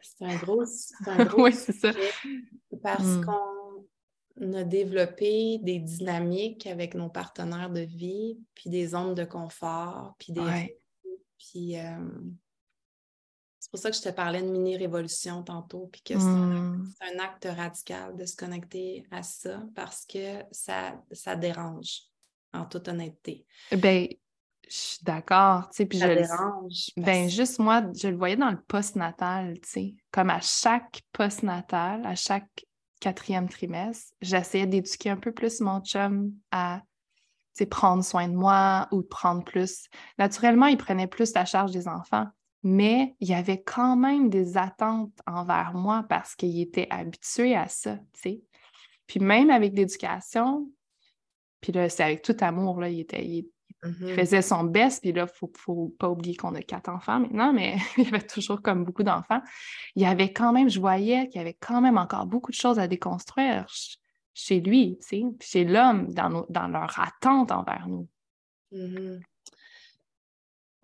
[0.00, 0.64] C'est un gros,
[1.06, 1.92] un gros oui, c'est ça.
[2.82, 3.24] Parce mmh.
[3.26, 10.14] qu'on a développé des dynamiques avec nos partenaires de vie, puis des zones de confort,
[10.18, 10.72] puis des
[11.50, 11.98] puis euh,
[13.58, 17.46] c'est pour ça que je te parlais de mini-révolution tantôt, puis que c'est un, acte
[17.50, 22.02] radical de se connecter à ça parce que ça, ça dérange,
[22.52, 23.46] en toute honnêteté.
[23.70, 24.08] Ben,
[24.68, 26.90] je suis d'accord, tu sais, puis ça dérange.
[26.96, 32.04] Ben, juste moi, je le voyais dans le post-natal, tu sais, comme à chaque post-natal,
[32.06, 32.66] à chaque
[33.00, 36.82] quatrième trimestre, j'essayais d'éduquer un peu plus mon chum à
[37.68, 39.88] prendre soin de moi ou prendre plus.
[40.18, 42.26] Naturellement, il prenait plus la charge des enfants,
[42.62, 47.68] mais il y avait quand même des attentes envers moi parce qu'il était habitué à
[47.68, 48.42] ça, tu sais.
[49.06, 50.68] Puis même avec l'éducation,
[51.60, 53.48] puis là, c'est avec tout amour, là, il, était, il,
[53.84, 54.14] mm-hmm.
[54.14, 57.52] faisait son best, puis là, il ne faut pas oublier qu'on a quatre enfants maintenant,
[57.52, 59.42] mais il y avait toujours comme beaucoup d'enfants.
[59.94, 62.56] Il y avait quand même, je voyais qu'il y avait quand même encore beaucoup de
[62.56, 63.66] choses à déconstruire
[64.34, 64.98] chez lui,
[65.40, 68.08] chez l'homme, dans, dans leur attente envers nous.
[68.72, 69.20] Mm-hmm.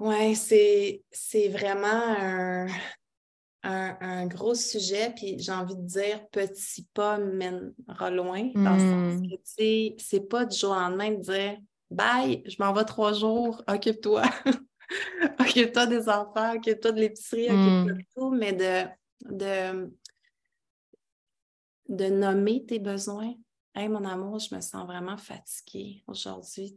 [0.00, 2.68] Oui, c'est vraiment
[3.64, 9.14] un, gros sujet, puis j'ai envie de dire petit pas mènera loin, dans le sens
[9.14, 9.22] mm.
[9.22, 11.58] que, tu sais, c'est pas du jour au lendemain de dire
[11.90, 14.22] bye, je m'en vais trois jours, occupe-toi.
[15.40, 17.96] occupe-toi des enfants, occupe-toi de l'épicerie, occupe-toi mm.
[17.96, 18.84] de tout, mais de,
[19.30, 19.90] de
[21.88, 23.34] de nommer tes besoins.
[23.74, 26.76] Hey, mon amour, je me sens vraiment fatiguée aujourd'hui.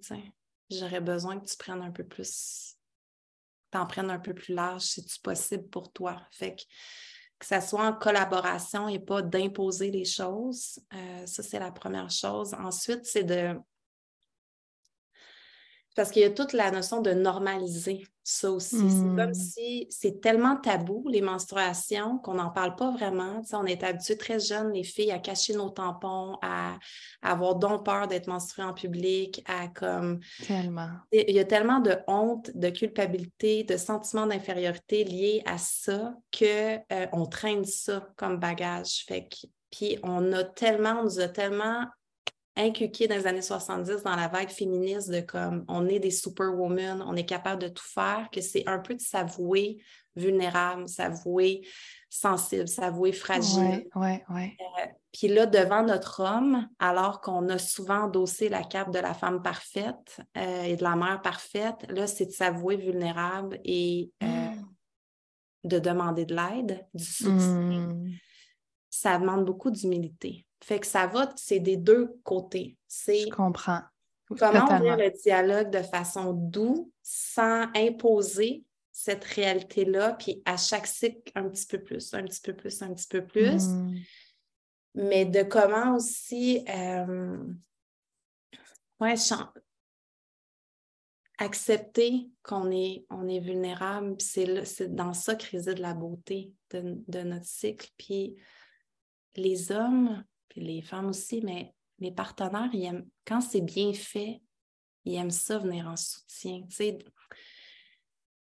[0.69, 2.75] J'aurais besoin que tu prennes un peu plus,
[3.71, 6.21] t'en prennes un peu plus large si c'est possible pour toi.
[6.31, 6.61] Fait que,
[7.39, 10.79] que ça soit en collaboration et pas d'imposer les choses.
[10.93, 12.53] Euh, ça, c'est la première chose.
[12.53, 13.55] Ensuite, c'est de
[15.95, 18.77] parce qu'il y a toute la notion de normaliser ça aussi.
[18.77, 19.33] C'est comme hmm.
[19.33, 23.41] si c'est tellement tabou, les menstruations, qu'on n'en parle pas vraiment.
[23.53, 26.77] on est habitué très jeunes, les filles, à cacher nos tampons, à,
[27.21, 30.19] avoir donc peur d'être menstruées en public, à comme...
[30.45, 30.89] Tellement.
[31.11, 36.75] Il y a tellement de honte, de culpabilité, de sentiment d'infériorité liés à ça que
[36.75, 39.03] euh, on traîne ça comme bagage.
[39.07, 39.27] Fait
[39.71, 41.85] puis on a tellement, on nous a tellement
[42.61, 47.03] inculqué dans les années 70 dans la vague féministe de comme on est des superwomen,
[47.05, 49.79] on est capable de tout faire, que c'est un peu de s'avouer
[50.15, 51.61] vulnérable, s'avouer
[52.09, 53.87] sensible, s'avouer fragile.
[53.95, 58.91] Ouais, ouais, euh, puis là, devant notre homme, alors qu'on a souvent endossé la cape
[58.91, 63.59] de la femme parfaite euh, et de la mère parfaite, là, c'est de s'avouer vulnérable
[63.63, 64.65] et euh, mmh.
[65.65, 67.87] de demander de l'aide, du soutien.
[67.87, 68.11] Mmh.
[68.89, 70.45] Ça demande beaucoup d'humilité.
[70.63, 72.77] Fait que ça va, c'est des deux côtés.
[72.89, 73.81] Je comprends.
[74.37, 81.31] Comment ouvrir le dialogue de façon douce sans imposer cette réalité-là, puis à chaque cycle,
[81.35, 83.67] un petit peu plus, un petit peu plus, un petit peu plus.
[83.67, 83.95] Hmm.
[84.93, 87.37] Mais de comment aussi euh,
[91.37, 97.19] accepter qu'on est, on est vulnérable, c'est dans ça que réside la beauté de, de
[97.21, 97.89] notre cycle.
[97.97, 98.35] Puis
[99.35, 104.41] les hommes, puis les femmes aussi, mais mes partenaires, ils aiment, quand c'est bien fait,
[105.05, 106.61] ils aiment ça venir en soutien.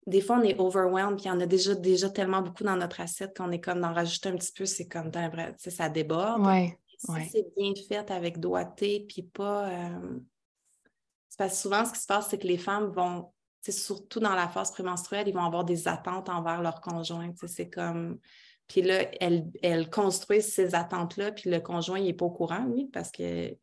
[0.07, 2.77] des fois, on est overwhelmed, puis il y en a déjà, déjà tellement beaucoup dans
[2.77, 5.13] notre assiette qu'on est comme d'en rajouter un petit peu, c'est comme,
[5.57, 6.43] ça déborde.
[6.99, 9.69] si c'est bien fait avec doigté, puis pas.
[9.69, 10.19] Euh,
[11.29, 13.33] c'est parce que souvent, ce qui se passe, c'est que les femmes vont,
[13.69, 17.33] surtout dans la phase prémenstruelle, ils vont avoir des attentes envers leur conjoint.
[17.47, 18.19] C'est comme
[18.69, 22.65] puis là, elle, elle construit ces attentes-là, puis le conjoint, il n'est pas au courant,
[22.69, 23.55] oui, parce que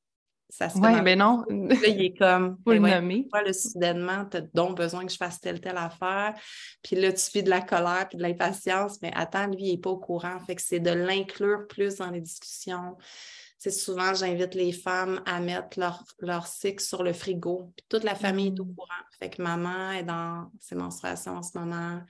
[0.51, 1.45] ça se Oui, mais non.
[1.49, 2.57] Là, il est comme.
[2.65, 3.27] Faut ben le nommer.
[3.45, 6.33] le soudainement, tu as donc besoin que je fasse telle, telle affaire?
[6.83, 9.77] Puis là, tu vis de la colère puis de l'impatience, mais attends, lui, il n'est
[9.77, 10.39] pas au courant.
[10.41, 12.97] Fait que c'est de l'inclure plus dans les discussions.
[13.57, 17.71] C'est souvent, j'invite les femmes à mettre leur, leur cycle sur le frigo.
[17.77, 18.75] Puis toute la famille est au mmh.
[18.75, 19.03] courant.
[19.19, 22.01] Fait que maman est dans ses menstruations en ce moment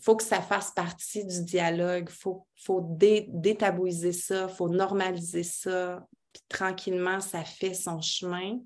[0.00, 2.08] faut que ça fasse partie du dialogue.
[2.10, 6.06] Il faut, faut détabouiser ça, il faut normaliser ça.
[6.32, 8.58] Puis tranquillement, ça fait son chemin.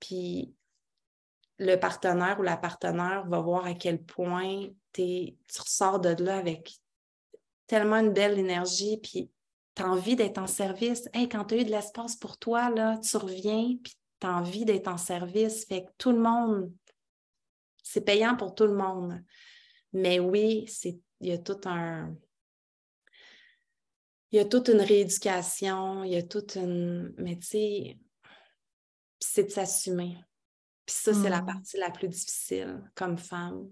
[0.00, 0.54] Puis
[1.58, 6.72] le partenaire ou la partenaire va voir à quel point tu ressors de là avec
[7.66, 9.30] tellement une belle énergie, puis
[9.76, 11.08] tu as envie d'être en service.
[11.12, 14.32] Hey, quand tu as eu de l'espace pour toi, là, tu reviens, puis tu as
[14.32, 15.66] envie d'être en service.
[15.66, 16.72] Fait que tout le monde,
[17.82, 19.22] c'est payant pour tout le monde.
[19.92, 22.14] Mais oui, il y a tout un.
[24.32, 27.12] Il y a toute une rééducation, il y a toute une.
[27.18, 27.98] Mais tu sais,
[29.18, 30.18] c'est de s'assumer.
[30.86, 31.46] Puis ça, c'est la mmh.
[31.46, 33.70] partie la plus difficile comme femme,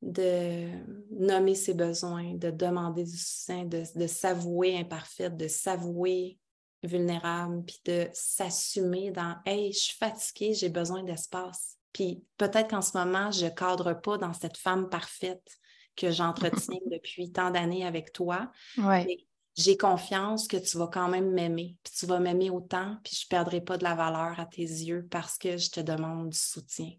[0.00, 0.68] de
[1.10, 6.38] nommer ses besoins, de demander du soutien, de, de s'avouer imparfaite, de s'avouer
[6.82, 11.78] vulnérable, puis de s'assumer dans Hey, je suis fatiguée, j'ai besoin d'espace.
[11.92, 15.58] Puis peut-être qu'en ce moment, je ne cadre pas dans cette femme parfaite
[15.96, 18.50] que j'entretiens depuis tant d'années avec toi.
[18.78, 19.26] Ouais
[19.56, 23.26] j'ai confiance que tu vas quand même m'aimer, puis tu vas m'aimer autant, puis je
[23.26, 26.38] ne perdrai pas de la valeur à tes yeux parce que je te demande du
[26.38, 26.90] soutien.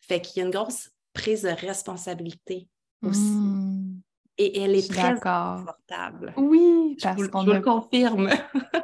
[0.00, 2.68] Fait qu'il y a une grosse prise de responsabilité
[3.02, 3.20] aussi.
[3.20, 4.00] Mmh.
[4.38, 6.32] Et elle est très confortable.
[6.38, 8.30] Oui, parce qu'on le confirme.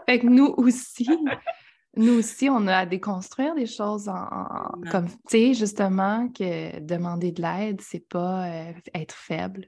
[0.07, 1.09] fait que nous aussi,
[1.97, 7.33] nous aussi, on a à déconstruire des choses en, comme, tu sais, justement, que demander
[7.33, 9.67] de l'aide, c'est pas euh, être faible.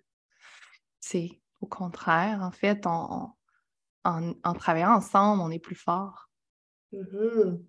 [1.00, 3.30] C'est au contraire, en fait, on,
[4.04, 6.28] en, travaillant ensemble, on est plus fort.
[6.92, 7.62] Mm-hmm.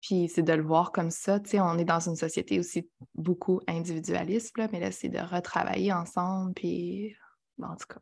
[0.00, 1.40] Puis c'est de le voir comme ça.
[1.40, 5.18] Tu sais, on est dans une société aussi beaucoup individualiste, là, mais là, c'est de
[5.18, 6.54] retravailler ensemble.
[6.54, 7.14] Puis,
[7.60, 8.00] en tout cas,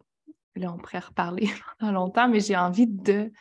[0.57, 3.32] là, on pourrait reparler pendant longtemps, mais j'ai envie de,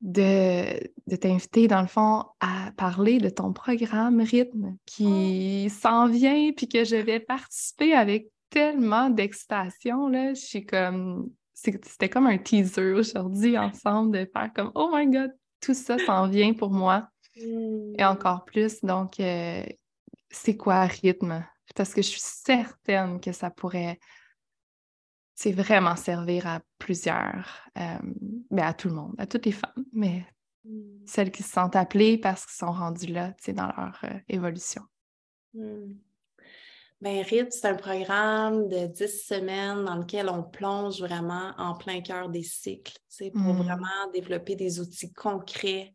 [0.00, 6.52] de, de t'inviter, dans le fond, à parler de ton programme Rythme qui s'en vient,
[6.56, 10.12] puis que je vais participer avec tellement d'excitation.
[10.12, 15.32] Je suis comme c'était comme un teaser aujourd'hui ensemble de faire comme Oh my God,
[15.60, 17.08] tout ça s'en vient pour moi.
[17.34, 18.06] Et mmh.
[18.06, 18.80] encore plus.
[18.82, 19.64] Donc, euh,
[20.30, 21.44] c'est quoi rythme?
[21.74, 23.98] Parce que je suis certaine que ça pourrait
[25.38, 27.98] c'est vraiment servir à plusieurs, euh,
[28.50, 30.26] ben à tout le monde, à toutes les femmes, mais
[30.64, 30.80] mmh.
[31.06, 34.82] celles qui se sentent appelées parce qu'elles sont rendues là, dans leur euh, évolution.
[35.54, 35.92] Mmh.
[37.00, 42.00] Ben, RIT, c'est un programme de 10 semaines dans lequel on plonge vraiment en plein
[42.00, 42.98] cœur des cycles,
[43.32, 43.62] pour mmh.
[43.62, 45.94] vraiment développer des outils concrets,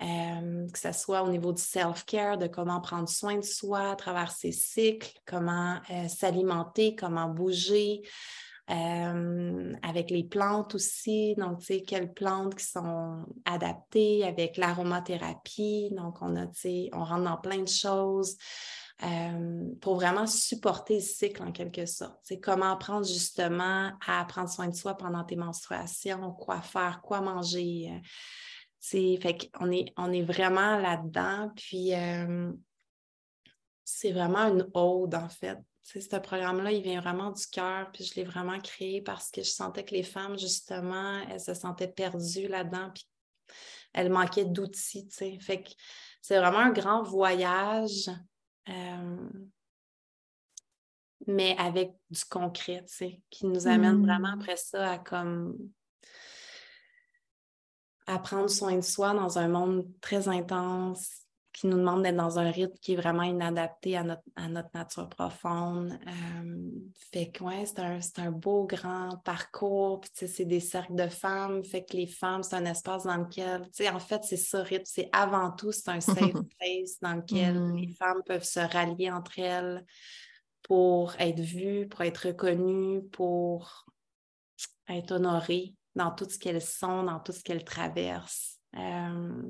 [0.00, 3.96] euh, que ce soit au niveau du self-care, de comment prendre soin de soi à
[3.96, 8.02] travers ces cycles, comment euh, s'alimenter, comment bouger.
[8.68, 15.90] Euh, avec les plantes aussi, donc tu sais, quelles plantes qui sont adaptées avec l'aromathérapie,
[15.92, 18.36] donc on a, tu sais, on rentre dans plein de choses.
[19.04, 22.18] Euh, pour vraiment supporter le cycle en quelque sorte.
[22.22, 27.20] C'est comment apprendre justement à prendre soin de soi pendant tes menstruations, quoi faire, quoi
[27.20, 27.92] manger.
[28.80, 31.50] c'est euh, fait qu'on est, on est vraiment là-dedans.
[31.54, 31.92] Puis
[33.84, 35.58] c'est vraiment une ode en fait.
[35.86, 39.50] Ce programme-là, il vient vraiment du cœur, puis je l'ai vraiment créé parce que je
[39.50, 43.06] sentais que les femmes, justement, elles se sentaient perdues là-dedans, puis
[43.92, 45.08] elles manquaient d'outils,
[45.40, 45.70] Fait que
[46.20, 48.10] c'est vraiment un grand voyage
[48.68, 49.28] euh,
[51.26, 54.40] mais avec du concret, tu sais, qui nous amène vraiment mmh.
[54.40, 55.56] après ça à comme
[58.06, 61.25] à prendre soin de soi dans un monde très intense,
[61.56, 64.68] qui nous demande d'être dans un rythme qui est vraiment inadapté à notre, à notre
[64.74, 65.98] nature profonde.
[66.06, 66.70] Euh,
[67.10, 70.02] fait que ouais, c'est un, un, beau grand parcours.
[70.02, 71.64] Puis c'est des cercles de femmes.
[71.64, 74.62] Fait que les femmes, c'est un espace dans lequel, tu sais, en fait, c'est ça,
[74.62, 74.84] rythme.
[74.84, 76.16] C'est avant tout, c'est un safe
[76.58, 77.76] place dans lequel mm.
[77.76, 79.82] les femmes peuvent se rallier entre elles
[80.62, 83.86] pour être vues, pour être reconnues, pour
[84.90, 88.58] être honorées dans tout ce qu'elles sont, dans tout ce qu'elles traversent.
[88.76, 89.42] Euh,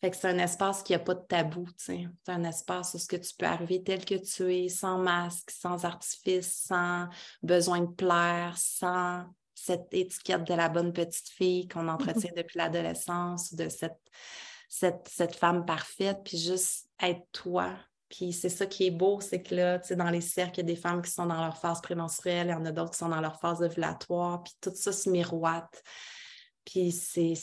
[0.00, 3.06] fait que c'est un espace qui n'a pas de tabou, C'est un espace où ce
[3.06, 7.06] que tu peux arriver tel que tu es, sans masque, sans artifice, sans
[7.42, 13.52] besoin de plaire, sans cette étiquette de la bonne petite fille qu'on entretient depuis l'adolescence,
[13.52, 14.00] de cette,
[14.70, 17.76] cette, cette, femme parfaite, puis juste être toi.
[18.08, 20.68] Puis c'est ça qui est beau, c'est que là, tu sais, dans les cercles, il
[20.68, 22.92] y a des femmes qui sont dans leur phase prémenstruelle, il y en a d'autres
[22.92, 25.82] qui sont dans leur phase ovulatoire, puis tout ça se miroite.
[26.64, 27.34] Puis c'est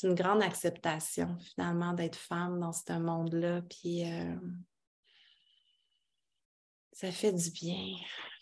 [0.00, 3.60] c'est une grande acceptation finalement d'être femme dans ce monde-là.
[3.60, 4.34] Puis euh,
[6.92, 7.96] ça fait du bien.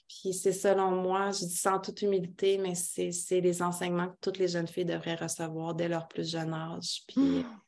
[0.06, 4.38] Puis c'est selon moi, je dis sans toute humilité, mais c'est les enseignements que toutes
[4.38, 7.02] les jeunes filles devraient recevoir dès leur plus jeune âge.
[7.09, 7.61] Puis mmh.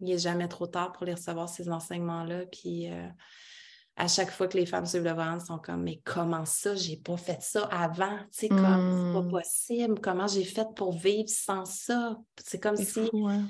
[0.00, 2.46] il n'est jamais trop tard pour les recevoir, ces enseignements-là.
[2.46, 3.08] Puis euh,
[3.96, 6.96] à chaque fois que les femmes suivent le ventre, sont comme Mais comment ça, j'ai
[6.96, 8.18] pas fait ça avant?
[8.18, 9.30] Tu sais, comme c'est pas mmh.
[9.30, 10.00] possible.
[10.00, 12.18] Comment j'ai fait pour vivre sans ça?
[12.42, 13.08] C'est comme si.
[13.12, 13.48] Hein.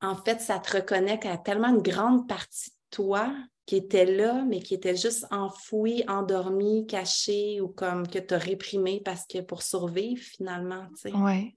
[0.00, 3.32] en fait, ça te reconnecte à tellement une grande partie de toi
[3.66, 8.38] qui était là, mais qui était juste enfouie, endormie, cachée ou comme que tu as
[8.38, 11.12] réprimé parce que pour survivre finalement, tu sais.
[11.12, 11.56] Ouais.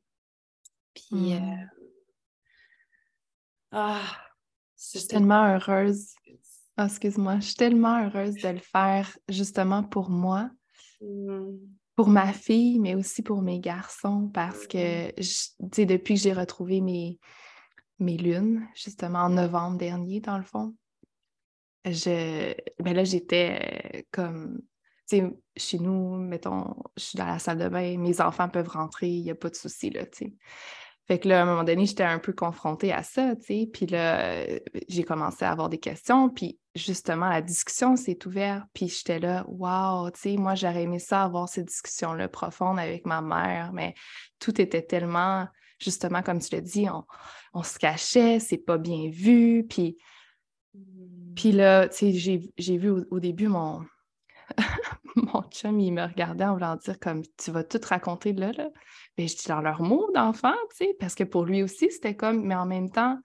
[0.94, 1.70] Puis, euh, Mm.
[3.72, 4.18] ah,
[4.78, 6.16] Je suis tellement heureuse.
[6.82, 10.50] Ah, excuse-moi, je suis tellement heureuse de le faire justement pour moi,
[11.02, 11.58] Mm.
[11.98, 15.22] pour ma fille, mais aussi pour mes garçons, parce que, je-
[15.60, 17.20] tu sais, depuis que j'ai retrouvé mes,
[18.00, 20.74] mes lunes, justement en novembre dernier, dans le fond,
[21.84, 23.60] je, ben là, j'étais
[23.96, 24.62] euh, comme,
[25.10, 28.70] tu sais, chez nous, mettons, je suis dans la salle de bain, mes enfants peuvent
[28.70, 30.34] rentrer, il n'y a pas de souci, là, tu sais.
[31.10, 33.70] Fait que là, à un moment donné, j'étais un peu confrontée à ça, tu sais.
[33.74, 36.30] Puis là, euh, j'ai commencé à avoir des questions.
[36.30, 38.64] Puis justement, la discussion s'est ouverte.
[38.74, 43.06] Puis j'étais là, waouh, tu sais, moi, j'aurais aimé ça avoir ces discussions-là profondes avec
[43.06, 43.72] ma mère.
[43.74, 43.94] Mais
[44.40, 45.48] tout était tellement,
[45.80, 47.06] justement, comme tu l'as dit, on,
[47.54, 49.66] on se cachait, c'est pas bien vu.
[49.70, 49.98] Puis,
[50.74, 51.34] Mm.
[51.36, 53.86] puis là, tu sais, j'ai, j'ai vu au, au début mon,
[55.16, 58.70] mon chum, il me regardait en voulant dire comme tu vas tout raconter là, là.
[59.18, 62.16] Mais je dis dans leurs mots d'enfant, tu sais, parce que pour lui aussi, c'était
[62.16, 63.18] comme, mais en même temps,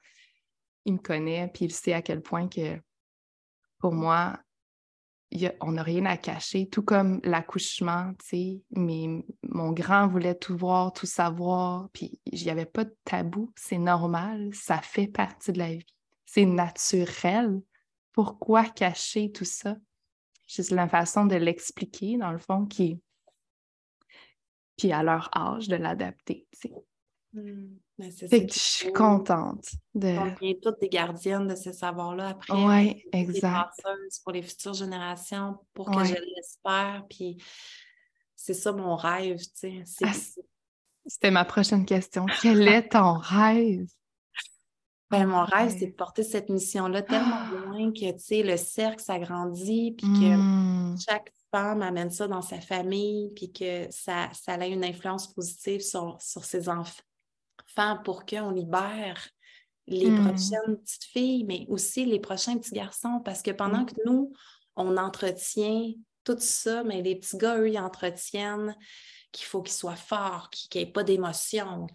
[0.84, 2.78] il me connaît, puis il sait à quel point que
[3.84, 4.40] pour moi,
[5.60, 8.62] on n'a rien à cacher, tout comme l'accouchement, tu sais.
[8.70, 13.52] Mais mon grand voulait tout voir, tout savoir, puis il n'y avait pas de tabou,
[13.56, 17.60] c'est normal, ça fait partie de la vie, c'est naturel.
[18.12, 19.76] Pourquoi cacher tout ça?
[20.46, 23.02] Juste la façon de l'expliquer, dans le fond, qui
[24.78, 26.48] puis à leur âge de l'adapter.
[26.52, 26.74] tu sais.
[27.34, 27.76] Mm.
[27.98, 30.08] Mais c'est que je suis contente de.
[30.08, 32.64] On devient toutes des gardiennes de ce savoir-là après.
[32.64, 33.70] Ouais, des exact.
[34.22, 36.06] pour les futures générations, pour que Ouais.
[36.06, 37.04] je l'espère.
[37.08, 37.36] Puis
[38.36, 40.04] c'est ça mon rêve, tu sais.
[40.04, 40.12] Ah,
[41.06, 42.26] C'était ma prochaine question.
[42.40, 43.86] Quel est ton rêve?
[45.10, 45.78] ben, mon rêve, Ouais.
[45.78, 47.50] c'est de porter cette mission-là tellement Ah.
[47.66, 52.42] loin que, tu sais, le cercle s'agrandit, puis que Hmm, chaque femme amène ça dans
[52.42, 57.02] sa famille, puis que ça, ça a une influence positive sur, sur ses enfants
[58.04, 59.28] pour qu'on libère
[59.86, 60.24] les Hmm.
[60.24, 63.86] prochaines petites filles, mais aussi les prochains petits garçons, parce que pendant Hmm.
[63.86, 64.32] que nous,
[64.76, 65.92] on entretient
[66.24, 68.74] tout ça, mais les petits gars, eux, ils entretiennent
[69.30, 71.86] qu'il faut qu'ils soient forts, qu'il n'y ait pas d'émotion,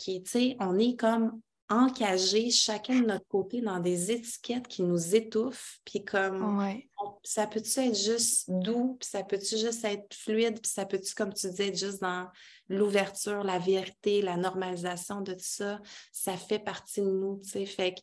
[0.59, 6.03] on est comme encagés chacun de notre côté dans des étiquettes qui nous étouffent, puis
[6.03, 6.89] comme Ouais.
[7.01, 11.13] on- ça peut-tu être juste doux, puis ça peut-tu juste être fluide, puis ça peut-tu,
[11.15, 12.27] comme tu disais, être juste dans
[12.69, 17.65] l'ouverture, la vérité, la normalisation de tout ça, ça fait partie de nous, tu sais.
[17.65, 18.01] Fait que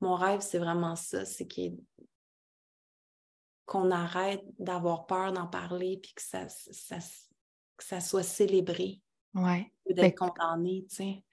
[0.00, 1.78] mon rêve, c'est vraiment ça, c'est qu'il-
[3.64, 6.98] qu'on arrête d'avoir peur d'en parler, puis que ça, ça,
[7.76, 9.00] que ça soit célébré,
[9.34, 9.72] Ouais.
[9.84, 11.24] ou Fait d'être condamné, tu sais.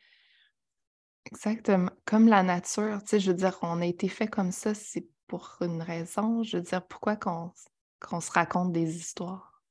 [1.25, 1.89] Exactement.
[2.05, 5.07] Comme la nature, tu sais, je veux dire, on a été fait comme ça, c'est
[5.27, 6.43] pour une raison.
[6.43, 7.51] Je veux dire, pourquoi qu'on
[7.99, 9.61] qu'on se raconte des histoires?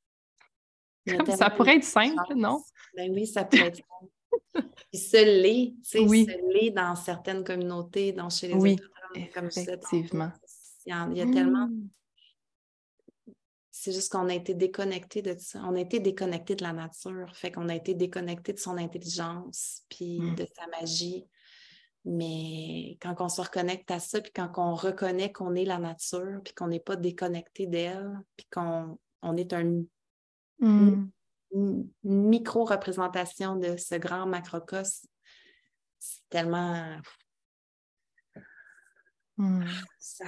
[1.27, 2.37] Comme ça pourrait être simple, chance.
[2.37, 2.63] non?
[2.97, 4.69] Ben oui, ça pourrait être simple.
[4.91, 6.25] Puis se l'est, tu sais, Oui.
[6.27, 10.33] se l'est dans certaines communautés, dans chez les Oui, autochtones, comme effectivement.
[10.87, 11.89] Il y, en- il y a tellement, Hmm.
[13.71, 15.63] c'est juste qu'on a été déconnecté de ça.
[15.65, 19.83] On a été déconnecté de la nature, fait qu'on a été déconnecté de son intelligence,
[19.89, 20.35] puis Mm.
[20.37, 21.27] de sa magie.
[22.05, 26.41] Mais quand on se reconnecte à ça, puis quand on reconnaît qu'on est la nature,
[26.45, 29.83] puis qu'on n'est pas déconnecté d'elle, puis qu'on on est un
[30.59, 31.09] Hmm.
[31.53, 35.09] une une micro-représentation de ce grand macrocosme.
[35.99, 37.01] C'est tellement.
[39.37, 39.65] Hmm.
[39.99, 40.25] Ça...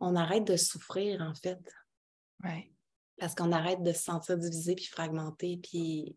[0.00, 1.58] On arrête de souffrir, en fait,
[2.44, 2.72] Ouais.
[3.18, 6.16] parce qu'on arrête de se sentir divisé puis fragmenté, puis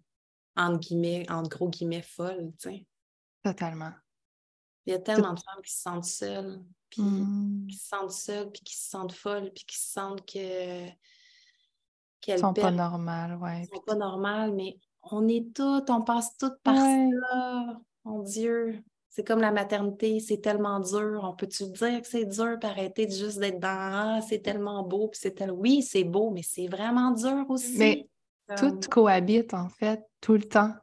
[0.56, 2.88] entre guillemets, entre gros guillemets, folle, tu sais.
[3.44, 3.94] Totalement.
[4.86, 6.60] Il y a tellement de femmes qui se sentent seules,
[6.90, 7.68] puis Hmm.
[7.68, 10.88] qui se sentent seules, puis qui se sentent folles, puis qui se sentent que
[12.20, 13.68] qu'elles sont pas normales, ouais.
[13.74, 17.10] sont pas normales, mais on est toutes, on passe toutes par Ouais.
[17.32, 17.82] ça.
[18.03, 21.22] Mon Dieu, c'est comme la maternité, c'est tellement dur.
[21.24, 24.84] On peut-tu dire que c'est dur pour arrêter de juste d'être dans Ah, c'est tellement
[24.84, 25.52] beau, puis c'est tel...
[25.52, 27.78] Oui, c'est beau, mais c'est vraiment dur aussi.
[27.78, 28.08] Mais
[28.58, 30.74] Tout cohabite, en fait, tout le temps.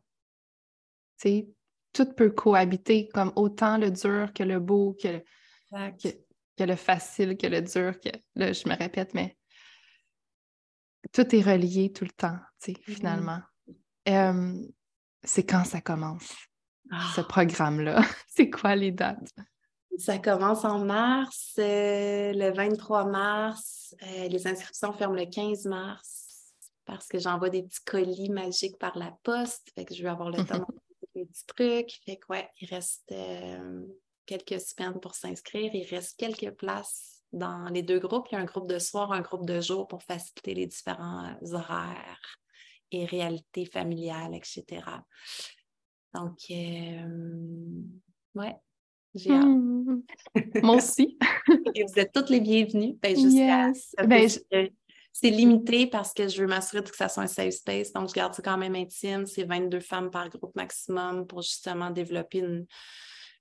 [1.21, 1.49] Tu sais,
[1.93, 5.25] tout peut cohabiter, comme autant le dur que le beau, que le,
[5.73, 6.01] Exact.
[6.03, 6.09] que,
[6.57, 9.37] que le facile, que le dur, que là, je me répète, mais
[11.13, 12.95] tout est relié tout le temps, tu sais, Mhm.
[12.95, 13.41] finalement.
[14.09, 14.55] Euh,
[15.25, 16.35] c'est quand ça commence,
[16.91, 18.01] Ah, ce programme-là?
[18.29, 19.31] c'est quoi les dates?
[19.99, 23.95] Ça commence en mars, euh, le 23 mars.
[24.03, 26.53] Euh, les inscriptions ferment le 15 mars
[26.85, 29.71] parce que j'envoie des petits colis magiques par la poste.
[29.75, 30.81] Fait que je veux avoir le temps d'envoyer
[31.19, 31.91] des petits trucs.
[32.05, 33.83] Fait que ouais, il reste euh,
[34.27, 35.71] quelques semaines pour s'inscrire.
[35.75, 38.27] Il reste quelques places dans les deux groupes.
[38.31, 41.35] Il y a un groupe de soir, un groupe de jour pour faciliter les différents
[41.53, 42.39] horaires
[42.91, 44.83] et réalités familiales, etc.
[46.15, 47.83] Donc, euh,
[48.35, 48.57] ouais,
[49.15, 49.45] j'ai hâte.
[49.47, 50.01] Hmm.
[50.63, 51.19] Moi aussi.
[51.75, 52.95] Et vous êtes toutes les bienvenues.
[53.03, 53.21] Ben, Yes.
[53.21, 54.71] jusqu'à- Ben, je-
[55.21, 57.93] C'est limité parce que je veux m'assurer que ça soit un safe space.
[57.93, 59.27] Donc, je garde ça quand même intime.
[59.27, 62.67] C'est 22 femmes par groupe maximum pour justement développer une,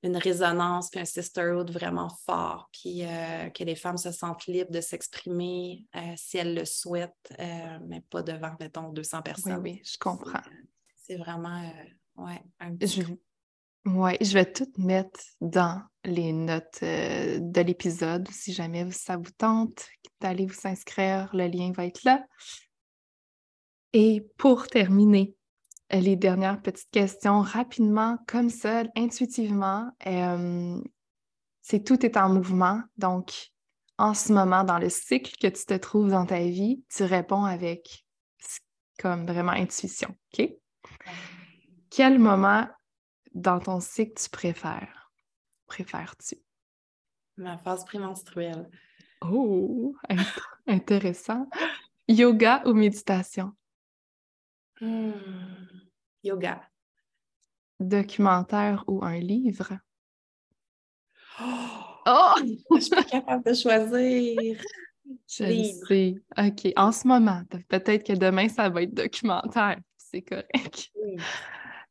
[0.02, 2.68] une résonance puis un sisterhood vraiment fort.
[2.72, 7.14] Puis euh, que les femmes se sentent libres de s'exprimer euh, si elles le souhaitent,
[7.38, 9.62] euh, mais pas devant, mettons, 200 Oui, personnes.
[9.62, 10.42] oui, je comprends.
[10.96, 11.62] C'est vraiment,
[12.16, 13.27] ouais, un petit Je...
[13.88, 18.28] Ouais, je vais tout mettre dans les notes euh, de l'épisode.
[18.30, 19.88] Si jamais ça vous tente
[20.20, 22.22] d'aller vous inscrire, le lien va être là.
[23.94, 25.36] Et pour terminer,
[25.90, 29.90] les dernières petites questions rapidement, comme ça, intuitivement.
[30.06, 30.82] euh,
[31.62, 32.82] c'est tout est en mouvement.
[32.98, 33.52] Donc,
[33.98, 37.46] en ce moment, dans le cycle que tu te trouves dans ta vie, tu réponds
[37.46, 38.06] avec
[39.00, 40.14] comme vraiment intuition.
[40.34, 40.50] OK?
[41.90, 42.68] Quel moment
[43.38, 45.12] dans ton cycle tu préfères?
[45.68, 46.36] Préfères-tu?
[47.38, 48.70] Ma phase prémenstruelle.
[49.22, 51.48] Oh, int- intéressant.
[52.08, 53.54] Yoga ou méditation?
[54.82, 55.12] Hmm.
[56.24, 56.62] Yoga.
[57.80, 59.78] Documentaire ou un livre?
[61.40, 62.36] Oh, Oh!
[62.76, 64.62] je suis pas capable de choisir.
[65.28, 65.88] Je le Livre.
[65.88, 66.16] sais.
[66.38, 66.74] OK.
[66.78, 69.78] En ce moment, peut-être que demain, ça va être documentaire.
[69.98, 70.92] C'est correct.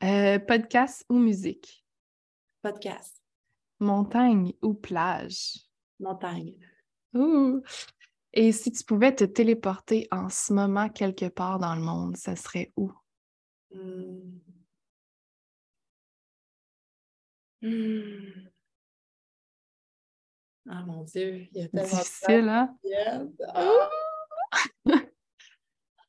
[0.02, 1.84] Euh, podcast ou musique?
[2.62, 3.22] Podcast.
[3.80, 5.58] Montagne ou plage?
[6.00, 6.54] Montagne.
[7.14, 7.62] Ouh!
[8.32, 12.36] Et si tu pouvais te téléporter en ce moment quelque part dans le monde, ça
[12.36, 12.92] serait où?
[13.72, 14.38] Hmm.
[17.62, 18.48] Hmm.
[20.68, 22.76] Ah mon Dieu, il y a tellement de Difficile, hein?
[22.82, 23.46] périodes.
[23.54, 23.88] Ah.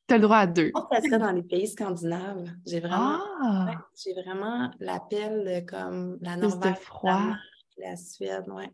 [0.08, 0.66] Tu as le droit à deux.
[0.66, 2.48] Je pense que ça serait dans les pays scandinaves.
[2.66, 3.66] J'ai vraiment, Ah!
[3.68, 7.12] ouais, j'ai vraiment l'appel de comme la Plus de Norvège, froid.
[7.12, 8.70] la, la Suède, ouais.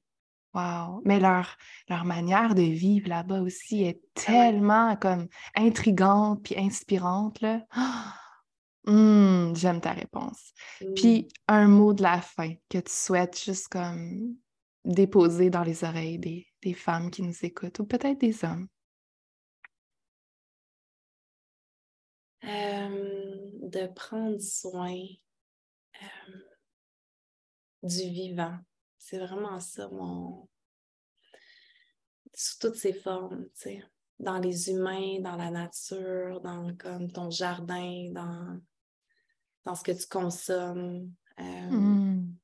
[0.55, 1.02] Wow!
[1.05, 1.56] Mais leur,
[1.89, 7.61] leur manière de vivre là-bas aussi est tellement comme intrigante puis inspirante, là.
[7.70, 8.15] Ah!
[8.86, 10.52] Hum, j'aime ta réponse.
[10.94, 14.35] Puis un mot de la fin que tu souhaites juste comme
[14.85, 18.69] déposer dans les oreilles des, des femmes qui nous écoutent ou peut-être des hommes.
[22.47, 24.95] Euh, de prendre soin
[26.03, 26.39] euh,
[27.83, 28.59] du vivant.
[28.99, 30.49] C'est vraiment ça, mon.
[32.35, 33.83] Sous toutes ses formes, tu sais.
[34.19, 38.61] Dans les humains, dans la nature, dans comme ton jardin, dans,
[39.65, 41.12] dans ce que tu consommes.
[41.39, 42.37] Euh, Hum.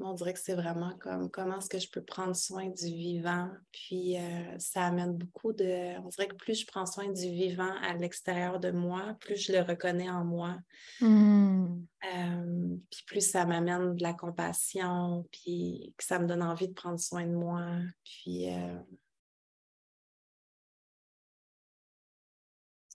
[0.00, 3.50] On dirait que c'est vraiment comme comment est-ce que je peux prendre soin du vivant?
[3.72, 5.98] Puis euh, ça amène beaucoup de.
[6.00, 9.52] On dirait que plus je prends soin du vivant à l'extérieur de moi, plus je
[9.52, 10.56] le reconnais en moi.
[11.00, 11.86] Hum.
[12.14, 16.74] Euh, puis plus ça m'amène de la compassion, puis que ça me donne envie de
[16.74, 17.66] prendre soin de moi.
[18.04, 18.50] Puis.
[18.52, 18.78] euh,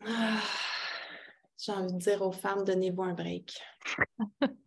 [0.06, 0.42] ah,
[1.58, 3.60] j'ai envie de dire aux femmes, donnez-vous un break.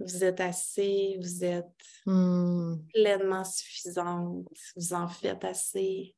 [0.00, 2.82] vous êtes assez, vous êtes Hum.
[2.92, 4.46] pleinement suffisante,
[4.76, 6.16] vous en faites assez.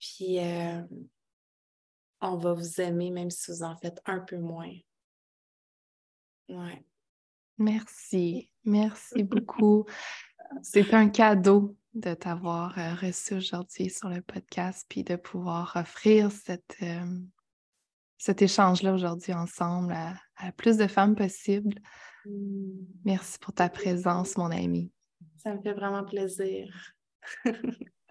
[0.00, 0.82] Puis euh,
[2.20, 4.72] on va vous aimer même si vous en faites un peu moins.
[6.48, 6.84] Ouais.
[7.58, 9.84] Merci, merci beaucoup.
[10.62, 16.30] C'est un cadeau de t'avoir euh, reçu aujourd'hui sur le podcast, puis de pouvoir offrir
[16.30, 17.20] cette, euh,
[18.18, 21.80] cet échange-là aujourd'hui ensemble à, à plus de femmes possible.
[23.04, 24.90] Merci pour ta présence, mon ami.
[25.38, 26.68] Ça me fait vraiment plaisir.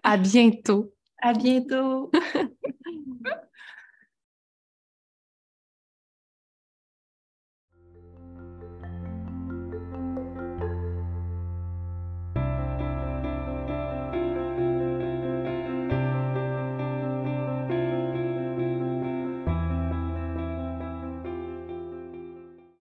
[0.02, 0.94] À bientôt.
[1.20, 2.10] À bientôt!